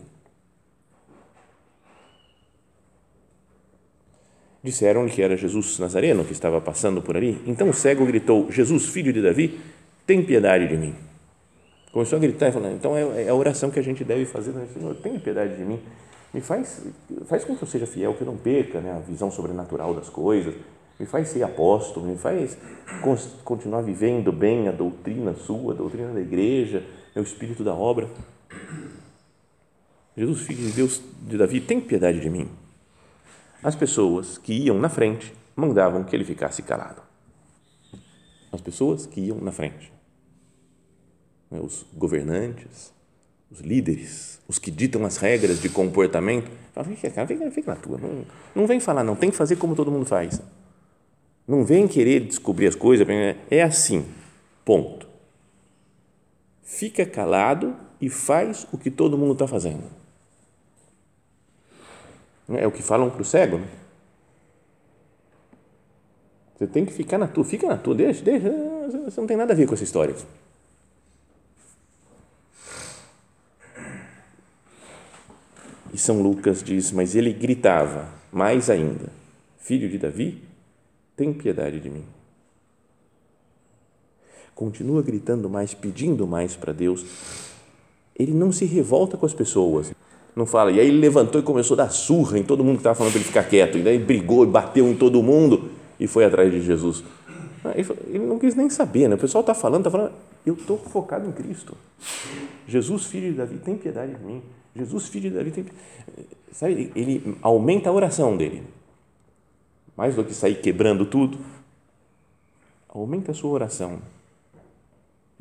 Disseram-lhe 4.63 5.09
que 5.09 5.21
era 5.21 5.35
Jesus 5.35 5.79
Nazareno 5.79 6.23
que 6.23 6.33
estava 6.33 6.61
passando 6.61 7.01
por 7.01 7.17
ali. 7.17 7.41
Então 7.47 7.69
o 7.69 7.73
cego 7.73 8.05
gritou: 8.05 8.51
Jesus, 8.51 8.87
filho 8.87 9.11
de 9.11 9.21
Davi, 9.21 9.59
tem 10.05 10.23
piedade 10.23 10.67
de 10.67 10.77
mim. 10.77 10.93
Começou 11.91 12.17
a 12.17 12.19
gritar 12.19 12.49
e 12.49 12.51
falar: 12.51 12.71
então 12.71 12.95
é, 12.95 13.23
é 13.23 13.29
a 13.29 13.35
oração 13.35 13.71
que 13.71 13.79
a 13.79 13.83
gente 13.83 14.03
deve 14.03 14.25
fazer. 14.25 14.53
Senhor, 14.73 14.95
tenha 14.95 15.19
piedade 15.19 15.55
de 15.55 15.63
mim. 15.63 15.79
Me 16.33 16.41
faz, 16.41 16.85
faz 17.25 17.43
com 17.43 17.55
que 17.55 17.63
eu 17.63 17.67
seja 17.67 17.87
fiel, 17.87 18.13
que 18.13 18.21
eu 18.21 18.27
não 18.27 18.37
perca 18.37 18.79
né, 18.79 18.91
a 18.91 18.99
visão 18.99 19.31
sobrenatural 19.31 19.93
das 19.93 20.09
coisas 20.09 20.53
me 21.01 21.07
faz 21.07 21.29
ser 21.29 21.41
apóstolo, 21.41 22.05
me 22.05 22.15
faz 22.15 22.55
continuar 23.43 23.81
vivendo 23.81 24.31
bem 24.31 24.67
a 24.67 24.71
doutrina 24.71 25.33
sua, 25.33 25.73
a 25.73 25.75
doutrina 25.75 26.13
da 26.13 26.21
igreja, 26.21 26.83
meu 27.15 27.23
espírito 27.23 27.63
da 27.63 27.73
obra. 27.73 28.07
Jesus, 30.15 30.41
filho 30.41 30.67
de 30.67 30.73
Deus 30.73 31.01
de 31.21 31.37
Davi, 31.37 31.61
tem 31.61 31.79
piedade 31.79 32.19
de 32.19 32.29
mim. 32.29 32.49
As 33.63 33.75
pessoas 33.75 34.37
que 34.37 34.53
iam 34.53 34.77
na 34.77 34.89
frente 34.89 35.33
mandavam 35.55 36.03
que 36.03 36.15
ele 36.15 36.25
ficasse 36.25 36.61
calado. 36.61 37.01
As 38.51 38.59
pessoas 38.59 39.05
que 39.05 39.21
iam 39.21 39.39
na 39.39 39.51
frente. 39.51 39.91
Né, 41.49 41.59
os 41.61 41.85
governantes, 41.93 42.93
os 43.49 43.59
líderes, 43.59 44.39
os 44.47 44.57
que 44.57 44.71
ditam 44.71 45.05
as 45.05 45.17
regras 45.17 45.61
de 45.61 45.69
comportamento, 45.69 46.49
fica, 46.85 47.27
fica, 47.27 47.51
fica 47.51 47.71
na 47.71 47.77
tua, 47.77 47.97
não, 47.97 48.25
não 48.55 48.65
vem 48.65 48.79
falar 48.79 49.03
não, 49.03 49.15
tem 49.15 49.29
que 49.29 49.35
fazer 49.35 49.57
como 49.57 49.75
todo 49.75 49.91
mundo 49.91 50.05
faz. 50.05 50.41
Não 51.47 51.65
vem 51.65 51.87
querer 51.87 52.21
descobrir 52.21 52.67
as 52.67 52.75
coisas, 52.75 53.05
é 53.49 53.61
assim, 53.61 54.05
ponto. 54.63 55.10
Fica 56.71 57.05
calado 57.05 57.75
e 57.99 58.09
faz 58.09 58.65
o 58.71 58.77
que 58.77 58.89
todo 58.89 59.17
mundo 59.17 59.33
está 59.33 59.45
fazendo. 59.45 59.83
É 62.47 62.65
o 62.65 62.71
que 62.71 62.81
falam 62.81 63.09
para 63.09 63.21
o 63.21 63.25
cego. 63.25 63.57
Né? 63.57 63.67
Você 66.55 66.67
tem 66.67 66.85
que 66.85 66.93
ficar 66.93 67.17
na 67.17 67.27
tua, 67.27 67.43
fica 67.43 67.67
na 67.67 67.75
tua, 67.75 67.93
deixa, 67.93 68.23
deixa, 68.23 68.49
você 69.03 69.19
não 69.19 69.27
tem 69.27 69.35
nada 69.35 69.51
a 69.51 69.55
ver 69.55 69.67
com 69.67 69.73
essa 69.73 69.83
história. 69.83 70.15
E 75.93 75.97
São 75.97 76.21
Lucas 76.21 76.63
diz: 76.63 76.89
Mas 76.93 77.15
ele 77.15 77.33
gritava 77.33 78.07
mais 78.31 78.69
ainda: 78.69 79.09
Filho 79.59 79.89
de 79.89 79.97
Davi, 79.97 80.41
tem 81.17 81.33
piedade 81.33 81.81
de 81.81 81.89
mim. 81.89 82.05
Continua 84.61 85.01
gritando 85.01 85.49
mais, 85.49 85.73
pedindo 85.73 86.27
mais 86.27 86.55
para 86.55 86.71
Deus. 86.71 87.03
Ele 88.15 88.31
não 88.31 88.51
se 88.51 88.63
revolta 88.63 89.17
com 89.17 89.25
as 89.25 89.33
pessoas. 89.33 89.91
Não 90.35 90.45
fala, 90.45 90.71
e 90.71 90.79
aí 90.79 90.87
ele 90.87 90.99
levantou 90.99 91.41
e 91.41 91.43
começou 91.43 91.73
a 91.73 91.79
dar 91.79 91.89
surra 91.89 92.37
em 92.37 92.43
todo 92.43 92.63
mundo 92.63 92.75
que 92.75 92.81
estava 92.81 92.93
falando 92.93 93.13
para 93.13 93.21
ele 93.21 93.27
ficar 93.27 93.43
quieto. 93.45 93.79
E 93.79 93.81
daí 93.81 93.97
brigou 93.97 94.43
e 94.43 94.47
bateu 94.47 94.87
em 94.87 94.95
todo 94.95 95.23
mundo 95.23 95.71
e 95.99 96.05
foi 96.05 96.25
atrás 96.25 96.51
de 96.51 96.61
Jesus. 96.61 97.03
Ele 98.05 98.19
não 98.19 98.37
quis 98.37 98.53
nem 98.53 98.69
saber, 98.69 99.07
né? 99.07 99.15
O 99.15 99.17
pessoal 99.17 99.41
está 99.41 99.55
falando, 99.55 99.87
está 99.87 99.89
falando, 99.89 100.13
eu 100.45 100.53
estou 100.53 100.77
focado 100.77 101.27
em 101.27 101.31
Cristo. 101.31 101.75
Jesus, 102.67 103.05
filho 103.05 103.31
de 103.31 103.37
Davi, 103.39 103.57
tem 103.57 103.75
piedade 103.75 104.13
de 104.13 104.23
mim. 104.23 104.43
Jesus, 104.75 105.07
filho 105.07 105.31
de 105.31 105.37
Davi, 105.37 105.49
tem. 105.49 105.65
Sabe, 106.51 106.91
ele 106.95 107.35
aumenta 107.41 107.89
a 107.89 107.93
oração 107.93 108.37
dele 108.37 108.61
mais 109.97 110.15
do 110.15 110.23
que 110.23 110.35
sair 110.35 110.61
quebrando 110.61 111.03
tudo, 111.07 111.39
aumenta 112.87 113.31
a 113.31 113.33
sua 113.33 113.49
oração. 113.49 113.99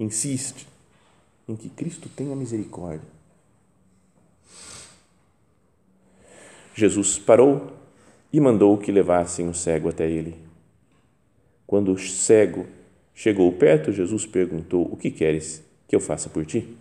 Insiste 0.00 0.66
em 1.46 1.54
que 1.54 1.68
Cristo 1.68 2.08
tenha 2.08 2.34
misericórdia. 2.34 3.06
Jesus 6.74 7.18
parou 7.18 7.70
e 8.32 8.40
mandou 8.40 8.78
que 8.78 8.90
levassem 8.90 9.46
o 9.46 9.52
cego 9.52 9.90
até 9.90 10.10
ele. 10.10 10.38
Quando 11.66 11.92
o 11.92 11.98
cego 11.98 12.66
chegou 13.14 13.52
perto, 13.52 13.92
Jesus 13.92 14.24
perguntou: 14.24 14.90
O 14.90 14.96
que 14.96 15.10
queres 15.10 15.62
que 15.86 15.94
eu 15.94 16.00
faça 16.00 16.30
por 16.30 16.46
ti? 16.46 16.74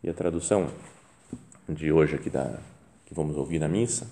E 0.00 0.08
a 0.08 0.14
tradução 0.14 0.70
de 1.68 1.90
hoje 1.90 2.14
aqui 2.14 2.30
da 2.30 2.60
que 3.04 3.12
vamos 3.12 3.36
ouvir 3.36 3.58
na 3.58 3.66
missa 3.66 4.08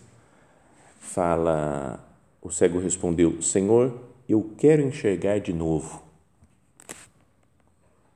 fala, 0.98 2.04
o 2.42 2.50
cego 2.50 2.80
respondeu: 2.80 3.40
Senhor, 3.40 3.96
eu 4.28 4.50
quero 4.58 4.82
enxergar 4.82 5.38
de 5.38 5.52
novo. 5.52 6.11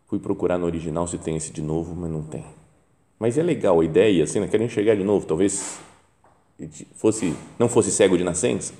Fui 0.09 0.19
procurar 0.19 0.59
no 0.59 0.67
original 0.67 1.07
se 1.07 1.19
tem 1.19 1.37
esse 1.37 1.53
de 1.53 1.63
novo, 1.63 1.95
mas 1.95 2.11
não 2.11 2.23
tem. 2.23 2.45
Mas 3.19 3.37
é 3.39 3.43
legal 3.43 3.81
a 3.81 3.85
ideia, 3.85 4.25
assim, 4.25 4.41
né? 4.41 4.47
quero 4.47 4.63
enxergar 4.63 4.95
de 4.95 5.03
novo. 5.03 5.27
Talvez 5.27 5.79
fosse 6.95 7.35
não 7.59 7.69
fosse 7.69 7.91
cego 7.91 8.17
de 8.17 8.25
nascença. 8.25 8.73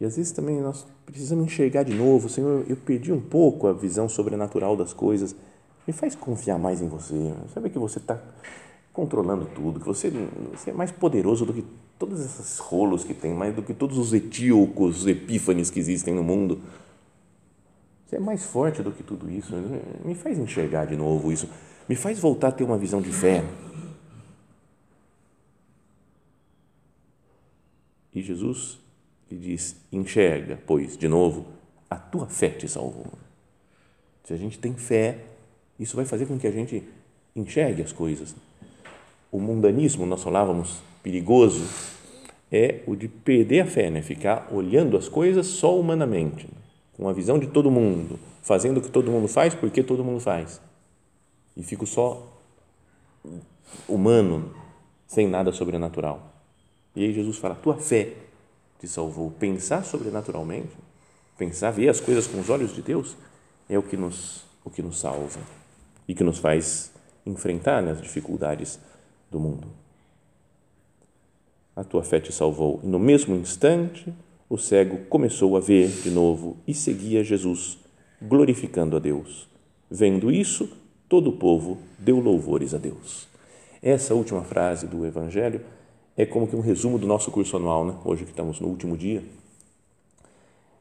E 0.00 0.04
às 0.04 0.16
vezes 0.16 0.32
também 0.32 0.60
nós 0.60 0.86
precisamos 1.04 1.44
enxergar 1.44 1.82
de 1.82 1.94
novo. 1.94 2.28
Senhor, 2.28 2.64
eu 2.68 2.76
perdi 2.76 3.12
um 3.12 3.20
pouco 3.20 3.66
a 3.66 3.72
visão 3.72 4.08
sobrenatural 4.08 4.76
das 4.76 4.92
coisas. 4.92 5.36
Me 5.86 5.92
faz 5.92 6.14
confiar 6.14 6.58
mais 6.58 6.80
em 6.80 6.88
você. 6.88 7.34
Sabe 7.52 7.70
que 7.70 7.78
você 7.78 7.98
está 7.98 8.18
controlando 8.92 9.46
tudo, 9.54 9.78
que 9.78 9.86
você, 9.86 10.10
você 10.50 10.70
é 10.70 10.72
mais 10.72 10.90
poderoso 10.90 11.46
do 11.46 11.52
que 11.52 11.64
todos 11.98 12.20
esses 12.20 12.58
rolos 12.58 13.04
que 13.04 13.14
tem, 13.14 13.32
mais 13.32 13.54
do 13.54 13.62
que 13.62 13.72
todos 13.72 13.98
os 13.98 14.12
etíocos, 14.12 15.06
epífanes 15.06 15.70
que 15.70 15.78
existem 15.78 16.14
no 16.14 16.22
mundo. 16.22 16.60
Você 18.10 18.16
é 18.16 18.18
mais 18.18 18.44
forte 18.44 18.82
do 18.82 18.90
que 18.90 19.04
tudo 19.04 19.30
isso. 19.30 19.54
Me 20.04 20.16
faz 20.16 20.36
enxergar 20.36 20.84
de 20.84 20.96
novo 20.96 21.30
isso. 21.30 21.48
Me 21.88 21.94
faz 21.94 22.18
voltar 22.18 22.48
a 22.48 22.52
ter 22.52 22.64
uma 22.64 22.76
visão 22.76 23.00
de 23.00 23.12
fé. 23.12 23.44
E 28.12 28.20
Jesus 28.20 28.80
lhe 29.30 29.38
diz: 29.38 29.76
enxerga, 29.92 30.58
pois, 30.66 30.96
de 30.96 31.06
novo, 31.06 31.46
a 31.88 31.94
tua 31.94 32.26
fé 32.26 32.48
te 32.48 32.68
salvou. 32.68 33.06
Se 34.24 34.34
a 34.34 34.36
gente 34.36 34.58
tem 34.58 34.74
fé, 34.74 35.18
isso 35.78 35.94
vai 35.94 36.04
fazer 36.04 36.26
com 36.26 36.36
que 36.36 36.48
a 36.48 36.50
gente 36.50 36.82
enxergue 37.36 37.80
as 37.80 37.92
coisas 37.92 38.34
o 39.30 39.38
mundanismo, 39.38 40.04
nós 40.04 40.22
falávamos, 40.22 40.82
perigoso, 41.02 41.64
é 42.50 42.80
o 42.86 42.96
de 42.96 43.06
perder 43.06 43.60
a 43.60 43.66
fé, 43.66 43.88
né? 43.88 44.02
ficar 44.02 44.48
olhando 44.52 44.96
as 44.96 45.08
coisas 45.08 45.46
só 45.46 45.78
humanamente, 45.78 46.48
com 47.00 47.08
a 47.08 47.14
visão 47.14 47.38
de 47.38 47.46
todo 47.46 47.70
mundo, 47.70 48.20
fazendo 48.42 48.76
o 48.76 48.82
que 48.82 48.90
todo 48.90 49.10
mundo 49.10 49.26
faz 49.26 49.54
porque 49.54 49.82
todo 49.82 50.04
mundo 50.04 50.20
faz. 50.20 50.60
E 51.56 51.62
fico 51.62 51.86
só 51.86 52.30
humano, 53.88 54.54
sem 55.06 55.26
nada 55.26 55.50
sobrenatural. 55.50 56.30
E 56.94 57.02
aí 57.02 57.14
Jesus 57.14 57.38
fala: 57.38 57.54
tua 57.54 57.78
fé 57.78 58.12
te 58.78 58.86
salvou. 58.86 59.30
Pensar 59.30 59.82
sobrenaturalmente, 59.82 60.76
pensar, 61.38 61.70
ver 61.70 61.88
as 61.88 62.00
coisas 62.00 62.26
com 62.26 62.38
os 62.38 62.50
olhos 62.50 62.74
de 62.74 62.82
Deus, 62.82 63.16
é 63.66 63.78
o 63.78 63.82
que 63.82 63.96
nos, 63.96 64.44
o 64.62 64.68
que 64.68 64.82
nos 64.82 65.00
salva 65.00 65.40
e 66.06 66.14
que 66.14 66.22
nos 66.22 66.38
faz 66.38 66.92
enfrentar 67.24 67.80
né, 67.80 67.92
as 67.92 68.02
dificuldades 68.02 68.78
do 69.30 69.40
mundo. 69.40 69.68
A 71.74 71.82
tua 71.82 72.04
fé 72.04 72.20
te 72.20 72.30
salvou. 72.30 72.78
E 72.84 72.86
no 72.86 72.98
mesmo 72.98 73.34
instante, 73.36 74.12
o 74.50 74.58
cego 74.58 74.98
começou 75.08 75.56
a 75.56 75.60
ver 75.60 75.88
de 76.02 76.10
novo 76.10 76.56
e 76.66 76.74
seguia 76.74 77.22
Jesus, 77.22 77.78
glorificando 78.20 78.96
a 78.96 78.98
Deus. 78.98 79.48
Vendo 79.88 80.28
isso, 80.28 80.68
todo 81.08 81.30
o 81.30 81.32
povo 81.34 81.78
deu 81.96 82.18
louvores 82.18 82.74
a 82.74 82.78
Deus. 82.78 83.28
Essa 83.80 84.12
última 84.12 84.42
frase 84.42 84.88
do 84.88 85.06
Evangelho 85.06 85.60
é 86.16 86.26
como 86.26 86.48
que 86.48 86.56
um 86.56 86.60
resumo 86.60 86.98
do 86.98 87.06
nosso 87.06 87.30
curso 87.30 87.56
anual, 87.56 87.86
né? 87.86 87.94
hoje 88.04 88.24
que 88.24 88.30
estamos 88.30 88.58
no 88.58 88.66
último 88.66 88.96
dia. 88.96 89.22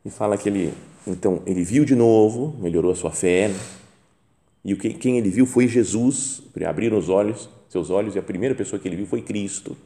E 0.03 0.09
fala 0.09 0.35
que 0.35 0.49
ele, 0.49 0.73
então, 1.05 1.43
ele 1.45 1.63
viu 1.63 1.85
de 1.85 1.93
novo, 1.93 2.55
melhorou 2.59 2.91
a 2.91 2.95
sua 2.95 3.11
fé, 3.11 3.49
né? 3.49 3.59
e 4.65 4.75
quem 4.75 5.19
ele 5.19 5.29
viu 5.29 5.45
foi 5.45 5.67
Jesus, 5.67 6.41
abriram 6.67 6.97
os 6.97 7.07
olhos, 7.07 7.47
seus 7.69 7.91
olhos, 7.91 8.15
e 8.15 8.19
a 8.19 8.23
primeira 8.23 8.55
pessoa 8.55 8.79
que 8.79 8.87
ele 8.87 8.95
viu 8.95 9.05
foi 9.05 9.21
Cristo. 9.21 9.77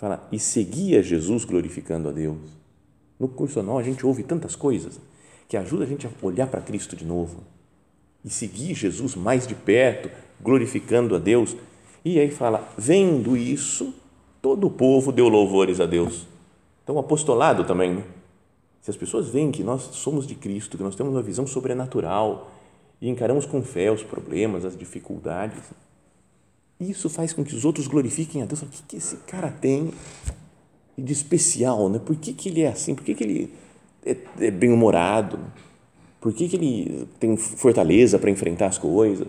Fala, 0.00 0.26
e 0.32 0.38
seguia 0.38 1.02
Jesus 1.02 1.44
glorificando 1.44 2.08
a 2.08 2.12
Deus. 2.12 2.38
No 3.18 3.28
curso 3.28 3.60
anual 3.60 3.76
a 3.76 3.82
gente 3.82 4.06
ouve 4.06 4.22
tantas 4.22 4.56
coisas 4.56 4.98
que 5.46 5.58
ajuda 5.58 5.84
a 5.84 5.86
gente 5.86 6.06
a 6.06 6.10
olhar 6.22 6.46
para 6.46 6.62
Cristo 6.62 6.96
de 6.96 7.04
novo 7.04 7.42
e 8.24 8.30
seguir 8.30 8.72
Jesus 8.72 9.14
mais 9.14 9.46
de 9.46 9.54
perto, 9.54 10.10
glorificando 10.40 11.14
a 11.14 11.18
Deus. 11.18 11.54
E 12.02 12.18
aí 12.18 12.30
fala, 12.30 12.66
vendo 12.78 13.36
isso, 13.36 13.92
todo 14.40 14.68
o 14.68 14.70
povo 14.70 15.12
deu 15.12 15.28
louvores 15.28 15.80
a 15.80 15.84
Deus. 15.86 16.26
Então, 16.82 16.98
apostolado 16.98 17.64
também, 17.64 17.96
né? 17.96 18.04
se 18.80 18.90
as 18.90 18.96
pessoas 18.96 19.28
veem 19.28 19.52
que 19.52 19.62
nós 19.62 19.82
somos 19.82 20.26
de 20.26 20.34
Cristo, 20.34 20.78
que 20.78 20.82
nós 20.82 20.96
temos 20.96 21.12
uma 21.12 21.20
visão 21.20 21.46
sobrenatural 21.46 22.50
e 23.02 23.10
encaramos 23.10 23.44
com 23.44 23.62
fé 23.62 23.92
os 23.92 24.02
problemas, 24.02 24.64
as 24.64 24.74
dificuldades, 24.74 25.62
isso 26.80 27.10
faz 27.10 27.34
com 27.34 27.44
que 27.44 27.54
os 27.54 27.64
outros 27.66 27.86
glorifiquem 27.86 28.42
a 28.42 28.46
Deus. 28.46 28.62
O 28.62 28.66
que, 28.66 28.82
que 28.82 28.96
esse 28.96 29.16
cara 29.26 29.50
tem 29.50 29.92
de 30.96 31.12
especial? 31.12 31.90
Né? 31.90 31.98
Por 31.98 32.16
que, 32.16 32.32
que 32.32 32.48
ele 32.48 32.62
é 32.62 32.68
assim? 32.68 32.94
Por 32.94 33.04
que, 33.04 33.14
que 33.14 33.22
ele 33.22 33.54
é, 34.04 34.16
é 34.40 34.50
bem-humorado? 34.50 35.38
Por 36.20 36.32
que, 36.32 36.48
que 36.48 36.56
ele 36.56 37.08
tem 37.18 37.36
fortaleza 37.36 38.18
para 38.18 38.30
enfrentar 38.30 38.66
as 38.66 38.78
coisas? 38.78 39.28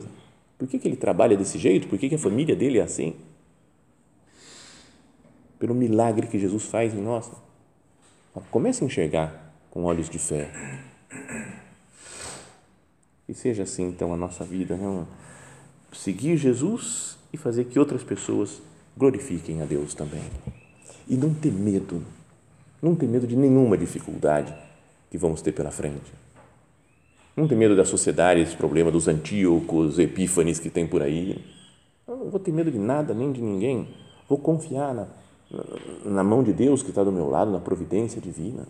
Por 0.57 0.67
que, 0.67 0.79
que 0.79 0.87
ele 0.87 0.95
trabalha 0.95 1.35
desse 1.35 1.57
jeito? 1.57 1.87
Por 1.87 1.99
que, 1.99 2.07
que 2.07 2.15
a 2.15 2.19
família 2.19 2.55
dele 2.55 2.79
é 2.79 2.83
assim? 2.83 3.15
Pelo 5.59 5.75
milagre 5.75 6.27
que 6.27 6.39
Jesus 6.39 6.63
faz 6.63 6.93
em 6.93 7.01
nós. 7.01 7.29
Comece 8.49 8.83
a 8.83 8.87
enxergar 8.87 9.53
com 9.69 9.83
olhos 9.83 10.09
de 10.09 10.19
fé. 10.19 10.49
E 13.27 13.33
seja 13.33 13.63
assim, 13.63 13.87
então, 13.87 14.13
a 14.13 14.17
nossa 14.17 14.45
vida. 14.45 14.75
Né? 14.75 15.05
Seguir 15.93 16.37
Jesus 16.37 17.17
e 17.33 17.37
fazer 17.37 17.65
que 17.65 17.79
outras 17.79 18.03
pessoas 18.03 18.61
glorifiquem 18.97 19.61
a 19.61 19.65
Deus 19.65 19.93
também. 19.93 20.23
E 21.07 21.15
não 21.15 21.33
ter 21.33 21.51
medo. 21.51 22.03
Não 22.81 22.95
ter 22.95 23.07
medo 23.07 23.27
de 23.27 23.35
nenhuma 23.35 23.77
dificuldade 23.77 24.53
que 25.09 25.17
vamos 25.17 25.41
ter 25.41 25.51
pela 25.51 25.71
frente 25.71 26.21
não 27.35 27.47
tem 27.47 27.57
medo 27.57 27.75
da 27.75 27.85
sociedade, 27.85 28.41
esse 28.41 28.55
problema 28.55 28.91
dos 28.91 29.07
antíocos, 29.07 29.97
epífanes 29.97 30.59
que 30.59 30.69
tem 30.69 30.85
por 30.85 31.01
aí. 31.01 31.43
Não 32.07 32.29
vou 32.29 32.39
ter 32.39 32.51
medo 32.51 32.69
de 32.69 32.77
nada, 32.77 33.13
nem 33.13 33.31
de 33.31 33.41
ninguém. 33.41 33.87
Vou 34.27 34.37
confiar 34.37 34.93
na, 34.93 35.07
na 36.05 36.23
mão 36.23 36.43
de 36.43 36.51
Deus 36.51 36.83
que 36.83 36.89
está 36.89 37.03
do 37.03 37.11
meu 37.11 37.29
lado, 37.29 37.51
na 37.51 37.59
providência 37.59 38.21
divina. 38.21 38.67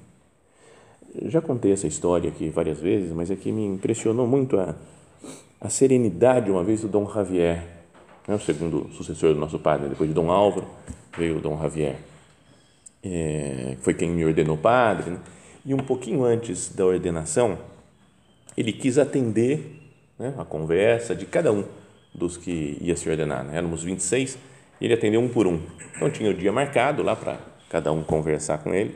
Já 1.25 1.41
contei 1.41 1.71
essa 1.71 1.87
história 1.87 2.29
aqui 2.29 2.49
várias 2.49 2.79
vezes, 2.79 3.11
mas 3.11 3.29
é 3.31 3.35
me 3.35 3.65
impressionou 3.65 4.27
muito 4.27 4.57
a, 4.57 4.75
a 5.59 5.69
serenidade, 5.69 6.51
uma 6.51 6.63
vez, 6.63 6.81
do 6.81 6.87
Dom 6.87 7.11
Javier, 7.11 7.80
né, 8.27 8.35
o 8.35 8.39
segundo 8.39 8.89
sucessor 8.93 9.33
do 9.33 9.39
nosso 9.39 9.59
padre. 9.59 9.89
Depois 9.89 10.09
de 10.09 10.13
Dom 10.13 10.31
Álvaro, 10.31 10.67
veio 11.17 11.39
Dom 11.39 11.59
Javier. 11.61 11.97
É, 13.03 13.77
foi 13.81 13.93
quem 13.93 14.09
me 14.09 14.25
ordenou 14.25 14.57
padre. 14.57 15.11
Né? 15.11 15.19
E 15.65 15.73
um 15.73 15.77
pouquinho 15.77 16.23
antes 16.23 16.69
da 16.73 16.85
ordenação, 16.85 17.57
ele 18.57 18.71
quis 18.71 18.97
atender 18.97 19.79
né, 20.17 20.33
a 20.37 20.45
conversa 20.45 21.15
de 21.15 21.25
cada 21.25 21.51
um 21.51 21.63
dos 22.13 22.37
que 22.37 22.77
ia 22.81 22.95
se 22.95 23.09
ordenar. 23.09 23.43
Né? 23.43 23.57
Éramos 23.57 23.83
26 23.83 24.37
e 24.79 24.85
ele 24.85 24.93
atendeu 24.93 25.21
um 25.21 25.29
por 25.29 25.47
um. 25.47 25.59
Então 25.95 26.09
tinha 26.09 26.29
o 26.29 26.33
dia 26.33 26.51
marcado 26.51 27.03
lá 27.03 27.15
para 27.15 27.37
cada 27.69 27.91
um 27.91 28.03
conversar 28.03 28.59
com 28.59 28.73
ele. 28.73 28.95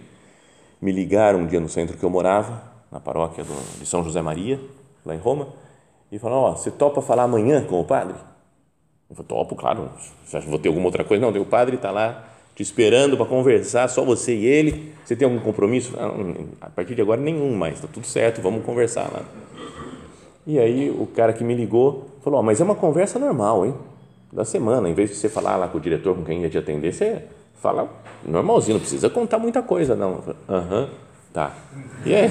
Me 0.82 0.92
ligaram 0.92 1.40
um 1.40 1.48
dia 1.48 1.60
no 1.60 1.70
centro 1.70 1.98
que 1.98 2.04
eu 2.04 2.10
morava, 2.10 2.62
na 2.92 3.00
paróquia 3.00 3.44
do, 3.44 3.80
de 3.80 3.86
São 3.86 4.04
José 4.04 4.22
Maria, 4.22 4.60
lá 5.06 5.16
em 5.16 5.18
Roma, 5.18 5.48
e 6.12 6.20
falaram: 6.20 6.42
Ó, 6.42 6.52
oh, 6.52 6.58
você 6.58 6.70
topa 6.70 7.02
falar 7.02 7.24
amanhã 7.24 7.64
com 7.64 7.80
o 7.80 7.86
padre? 7.86 8.16
Eu 9.10 9.16
falei: 9.16 9.28
Topo, 9.28 9.56
claro. 9.56 9.90
Você 10.26 10.38
acha 10.38 10.46
que 10.46 10.50
vou 10.50 10.60
ter 10.60 10.70
alguma 10.70 10.88
outra 10.88 11.04
coisa? 11.04 11.22
Não, 11.22 11.42
o 11.42 11.46
padre 11.46 11.76
está 11.76 11.92
lá 11.92 12.24
te 12.56 12.64
esperando 12.64 13.18
para 13.18 13.26
conversar, 13.26 13.90
só 13.90 14.04
você 14.04 14.34
e 14.34 14.46
ele. 14.46 14.94
Você 15.04 15.16
tem 15.16 15.28
algum 15.28 15.40
compromisso? 15.40 15.94
Não, 15.96 16.48
a 16.62 16.70
partir 16.70 16.96
de 16.96 17.02
agora, 17.02 17.20
nenhum 17.20 17.54
mais, 17.54 17.76
está 17.76 17.88
tudo 17.88 18.08
certo, 18.08 18.42
vamos 18.42 18.64
conversar 18.64 19.12
lá. 19.12 19.22
E 20.48 20.58
aí 20.58 20.90
o 20.90 21.06
cara 21.08 21.34
que 21.34 21.44
me 21.44 21.54
ligou 21.54 22.06
falou: 22.24 22.40
oh, 22.40 22.44
Mas 22.44 22.62
é 22.62 22.64
uma 22.64 22.76
conversa 22.76 23.20
normal, 23.20 23.66
hein? 23.66 23.76
Da 24.32 24.46
semana, 24.46 24.90
em 24.90 24.94
vez 24.94 25.10
de 25.10 25.16
você 25.16 25.30
falar 25.30 25.56
lá 25.56 25.68
com 25.68 25.78
o 25.78 25.82
diretor 25.82 26.16
com 26.16 26.24
quem 26.24 26.42
ia 26.42 26.50
te 26.50 26.58
atender, 26.58 26.94
você 26.94 27.24
fala 27.62 27.90
normalzinho, 28.26 28.76
não 28.76 28.82
precisa 28.82 29.10
contar 29.10 29.40
muita 29.40 29.62
coisa, 29.62 29.96
não. 29.96 30.22
Aham, 30.48 30.90
tá. 31.34 31.54
E 32.06 32.14
aí, 32.14 32.30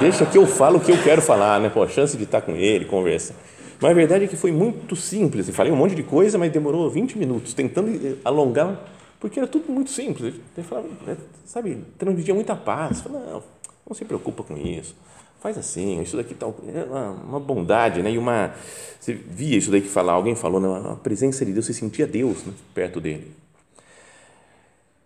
deixa 0.00 0.26
que 0.26 0.38
eu 0.38 0.46
falo 0.46 0.78
o 0.78 0.80
que 0.80 0.92
eu 0.92 1.02
quero 1.02 1.22
falar, 1.22 1.60
né? 1.60 1.68
Pô, 1.68 1.82
a 1.82 1.88
chance 1.88 2.16
de 2.16 2.24
estar 2.24 2.40
com 2.40 2.52
ele, 2.52 2.84
conversa. 2.84 3.34
Mas 3.80 3.90
a 3.90 3.94
verdade 3.94 4.24
é 4.24 4.28
que 4.28 4.36
foi 4.36 4.52
muito 4.52 4.94
simples. 4.94 5.48
Eu 5.48 5.54
falei 5.54 5.72
um 5.72 5.76
monte 5.76 5.94
de 5.94 6.02
coisa, 6.02 6.36
mas 6.36 6.52
demorou 6.52 6.90
20 6.90 7.16
minutos, 7.18 7.54
tentando 7.54 8.18
alongar, 8.24 8.78
porque 9.18 9.38
era 9.38 9.48
tudo 9.48 9.72
muito 9.72 9.90
simples. 9.90 10.34
Ele 10.56 10.66
falava, 10.66 10.88
né, 11.06 11.16
sabe, 11.46 11.82
transmitia 11.98 12.34
muita 12.34 12.54
paz. 12.54 13.00
Falei, 13.00 13.20
não, 13.20 13.42
não 13.88 13.94
se 13.94 14.04
preocupa 14.04 14.42
com 14.42 14.56
isso 14.56 14.94
faz 15.40 15.56
assim, 15.56 16.00
isso 16.02 16.16
daqui 16.16 16.34
tal, 16.34 16.54
é 16.68 16.84
uma, 16.84 17.10
uma, 17.10 17.40
bondade, 17.40 18.02
né? 18.02 18.12
E 18.12 18.18
uma, 18.18 18.54
você 19.00 19.14
via 19.14 19.56
isso 19.56 19.70
daí 19.70 19.80
que 19.80 19.88
falar, 19.88 20.12
alguém 20.12 20.34
falou, 20.34 20.60
né? 20.60 20.90
a 20.92 20.96
presença 20.96 21.44
de 21.46 21.52
Deus, 21.52 21.64
você 21.64 21.72
sentia 21.72 22.06
Deus 22.06 22.44
né? 22.44 22.52
perto 22.74 23.00
dele. 23.00 23.32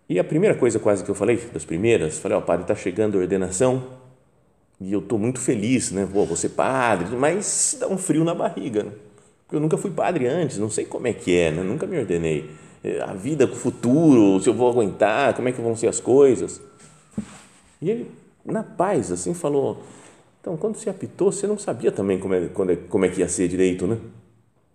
E 0.09 0.19
a 0.19 0.23
primeira 0.23 0.55
coisa 0.55 0.77
quase 0.77 1.03
que 1.03 1.09
eu 1.09 1.15
falei, 1.15 1.37
das 1.53 1.63
primeiras, 1.63 2.19
falei, 2.19 2.37
ó, 2.37 2.41
oh, 2.41 2.43
padre, 2.43 2.63
está 2.63 2.75
chegando 2.75 3.17
a 3.17 3.21
ordenação 3.21 3.81
e 4.79 4.91
eu 4.91 4.99
estou 4.99 5.17
muito 5.17 5.39
feliz, 5.39 5.91
né? 5.91 6.05
Vou, 6.05 6.25
vou 6.25 6.35
ser 6.35 6.49
padre, 6.49 7.15
mas 7.15 7.77
dá 7.79 7.87
um 7.87 7.97
frio 7.97 8.23
na 8.23 8.33
barriga, 8.33 8.83
né? 8.83 8.91
Porque 9.45 9.55
eu 9.55 9.59
nunca 9.59 9.77
fui 9.77 9.91
padre 9.91 10.27
antes, 10.27 10.57
não 10.57 10.69
sei 10.69 10.85
como 10.85 11.07
é 11.07 11.13
que 11.13 11.35
é, 11.35 11.51
né? 11.51 11.63
Nunca 11.63 11.85
me 11.85 11.97
ordenei. 11.97 12.49
É, 12.83 13.01
a 13.01 13.13
vida, 13.13 13.45
o 13.45 13.55
futuro, 13.55 14.41
se 14.41 14.49
eu 14.49 14.53
vou 14.53 14.69
aguentar, 14.69 15.33
como 15.33 15.47
é 15.47 15.51
que 15.51 15.61
vão 15.61 15.75
ser 15.75 15.87
as 15.87 15.99
coisas. 15.99 16.61
E 17.81 17.89
ele, 17.89 18.11
na 18.43 18.63
paz, 18.63 19.11
assim, 19.11 19.33
falou, 19.33 19.83
então, 20.41 20.57
quando 20.57 20.75
você 20.75 20.89
apitou, 20.89 21.31
você 21.31 21.47
não 21.47 21.57
sabia 21.57 21.91
também 21.91 22.19
como 22.19 22.33
é, 22.35 22.75
como 22.87 23.05
é 23.05 23.09
que 23.09 23.21
ia 23.21 23.27
ser 23.27 23.47
direito, 23.47 23.87
né? 23.87 23.97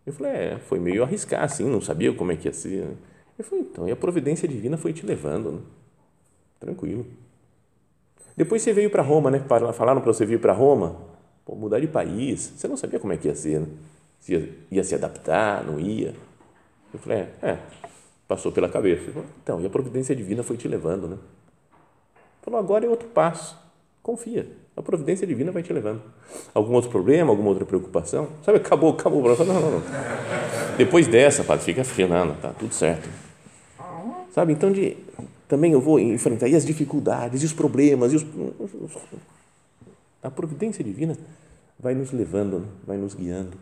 Eu 0.05 0.13
falei, 0.13 0.33
é, 0.33 0.59
foi 0.59 0.81
meio 0.81 1.05
arriscar, 1.05 1.45
assim, 1.45 1.65
não 1.65 1.81
sabia 1.81 2.13
como 2.13 2.33
é 2.33 2.37
que 2.37 2.49
ia 2.49 2.53
ser. 2.53 2.87
Né? 2.87 2.95
Eu 3.39 3.45
falei, 3.45 3.65
então, 3.71 3.89
e 3.89 3.93
a 3.93 3.97
providência 3.97 4.49
divina 4.49 4.77
foi 4.77 4.93
te 4.93 5.07
levando, 5.07 5.53
né? 5.53 5.61
Tranquilo. 6.59 7.07
Depois 8.37 8.63
você 8.63 8.73
veio 8.73 8.91
para 8.91 9.03
Roma, 9.03 9.31
né? 9.31 9.43
Falaram 9.75 10.01
para 10.01 10.13
você 10.13 10.25
vir 10.25 10.41
para 10.41 10.53
Roma, 10.53 10.97
pô, 11.45 11.55
mudar 11.55 11.81
de 11.81 11.87
país. 11.87 12.53
Você 12.57 12.69
não 12.69 12.77
sabia 12.77 12.99
como 12.99 13.13
é 13.13 13.17
que 13.17 13.29
ia 13.29 13.35
ser, 13.35 13.61
né? 13.61 13.67
Se 14.21 14.35
ia, 14.35 14.49
ia 14.71 14.85
se 14.85 14.95
adaptar, 14.95 15.65
não 15.65 15.79
ia. 15.81 16.15
Eu 16.93 16.99
falei, 16.99 17.19
é, 17.19 17.49
é 17.51 17.59
passou 18.27 18.53
pela 18.53 18.69
cabeça. 18.69 19.11
Falei, 19.11 19.29
então, 19.43 19.61
e 19.61 19.67
a 19.67 19.71
providência 19.71 20.15
divina 20.15 20.43
foi 20.43 20.57
te 20.57 20.69
levando, 20.69 21.09
né? 21.09 21.17
Falou, 22.43 22.61
agora 22.61 22.87
é 22.87 22.89
outro 22.89 23.09
passo. 23.09 23.59
Confia. 24.03 24.47
A 24.77 24.83
providência 24.83 25.27
divina 25.27 25.51
vai 25.51 25.63
te 25.63 25.73
levando. 25.73 26.01
Algum 26.55 26.75
outro 26.75 26.91
problema, 26.91 27.31
alguma 27.31 27.51
outra 27.51 27.67
preocupação? 27.67 28.29
Sabe, 28.43 28.59
acabou, 28.59 28.93
acabou. 28.93 29.23
Não, 29.23 29.45
não, 29.45 29.71
não. 29.73 29.83
Depois 30.79 31.07
dessa, 31.07 31.45
padre, 31.45 31.65
fica 31.65 32.07
não, 32.07 32.35
tá 32.37 32.51
tudo 32.59 32.73
certo. 32.73 33.09
Sabe, 34.33 34.53
então 34.53 34.71
de, 34.71 34.97
também 35.51 35.73
eu 35.73 35.81
vou 35.81 35.99
enfrentar 35.99 36.47
e 36.47 36.55
as 36.55 36.65
dificuldades, 36.65 37.43
e 37.43 37.45
os 37.45 37.53
problemas, 37.53 38.13
e 38.13 38.17
os, 38.17 38.25
a 40.23 40.31
providência 40.31 40.85
divina 40.85 41.19
vai 41.77 41.93
nos 41.93 42.13
levando, 42.13 42.69
vai 42.87 42.97
nos 42.97 43.15
guiando. 43.15 43.59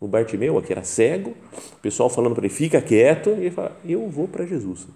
O 0.00 0.08
Bartimeu, 0.08 0.60
que 0.60 0.72
era 0.72 0.82
cego, 0.82 1.36
o 1.72 1.80
pessoal 1.80 2.10
falando 2.10 2.34
para 2.34 2.44
ele, 2.44 2.52
fica 2.52 2.82
quieto, 2.82 3.30
e 3.30 3.42
ele 3.42 3.50
fala, 3.52 3.78
eu 3.84 4.10
vou 4.10 4.26
para 4.26 4.44
Jesus. 4.44 4.88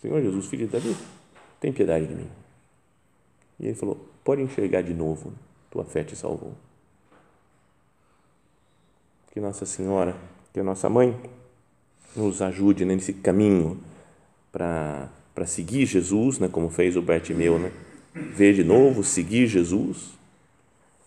Senhor 0.00 0.22
Jesus, 0.22 0.46
filho 0.46 0.66
de 0.66 0.72
Davi, 0.72 0.96
tem 1.58 1.72
piedade 1.72 2.06
de 2.06 2.14
mim. 2.14 2.28
E 3.58 3.66
ele 3.66 3.74
falou, 3.74 3.98
pode 4.22 4.40
enxergar 4.42 4.82
de 4.82 4.94
novo, 4.94 5.32
tua 5.72 5.84
fé 5.84 6.04
te 6.04 6.14
salvou. 6.14 6.54
Que 9.32 9.40
Nossa 9.40 9.66
Senhora, 9.66 10.16
que 10.52 10.60
a 10.60 10.62
nossa 10.62 10.88
mãe 10.88 11.18
nos 12.14 12.40
ajude 12.40 12.84
nesse 12.84 13.12
caminho 13.12 13.76
para 14.54 15.46
seguir 15.46 15.84
Jesus, 15.84 16.38
né, 16.38 16.48
como 16.48 16.70
fez 16.70 16.96
o 16.96 17.02
Bartimeu, 17.02 17.58
né? 17.58 17.72
ver 18.14 18.54
de 18.54 18.62
novo, 18.62 19.02
seguir 19.02 19.48
Jesus, 19.48 20.12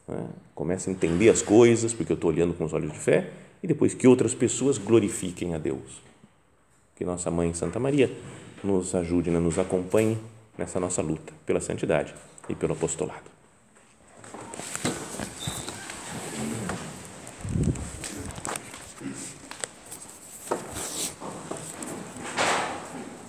né? 0.06 0.28
começa 0.54 0.90
a 0.90 0.94
entender 0.94 1.30
as 1.30 1.42
coisas, 1.42 1.94
porque 1.94 2.12
eu 2.12 2.16
estou 2.16 2.30
olhando 2.30 2.54
com 2.54 2.66
os 2.66 2.74
olhos 2.74 2.92
de 2.92 3.00
fé, 3.00 3.32
e 3.64 3.68
depois 3.68 3.94
que 3.94 4.06
outras 4.06 4.36
pessoas 4.36 4.78
glorifiquem 4.78 5.56
a 5.56 5.58
Deus. 5.58 6.02
Que 6.98 7.06
nossa 7.06 7.32
mãe 7.32 7.54
Santa 7.54 7.80
Maria 7.80 8.12
nos 8.62 8.94
ajude, 8.94 9.32
né? 9.32 9.40
nos 9.40 9.58
acompanhe 9.58 10.18
nessa 10.58 10.78
nossa 10.78 11.02
luta 11.02 11.32
pela 11.46 11.62
santidade 11.62 12.14
e 12.50 12.56
pelo 12.56 12.74
apostolado. 12.74 13.37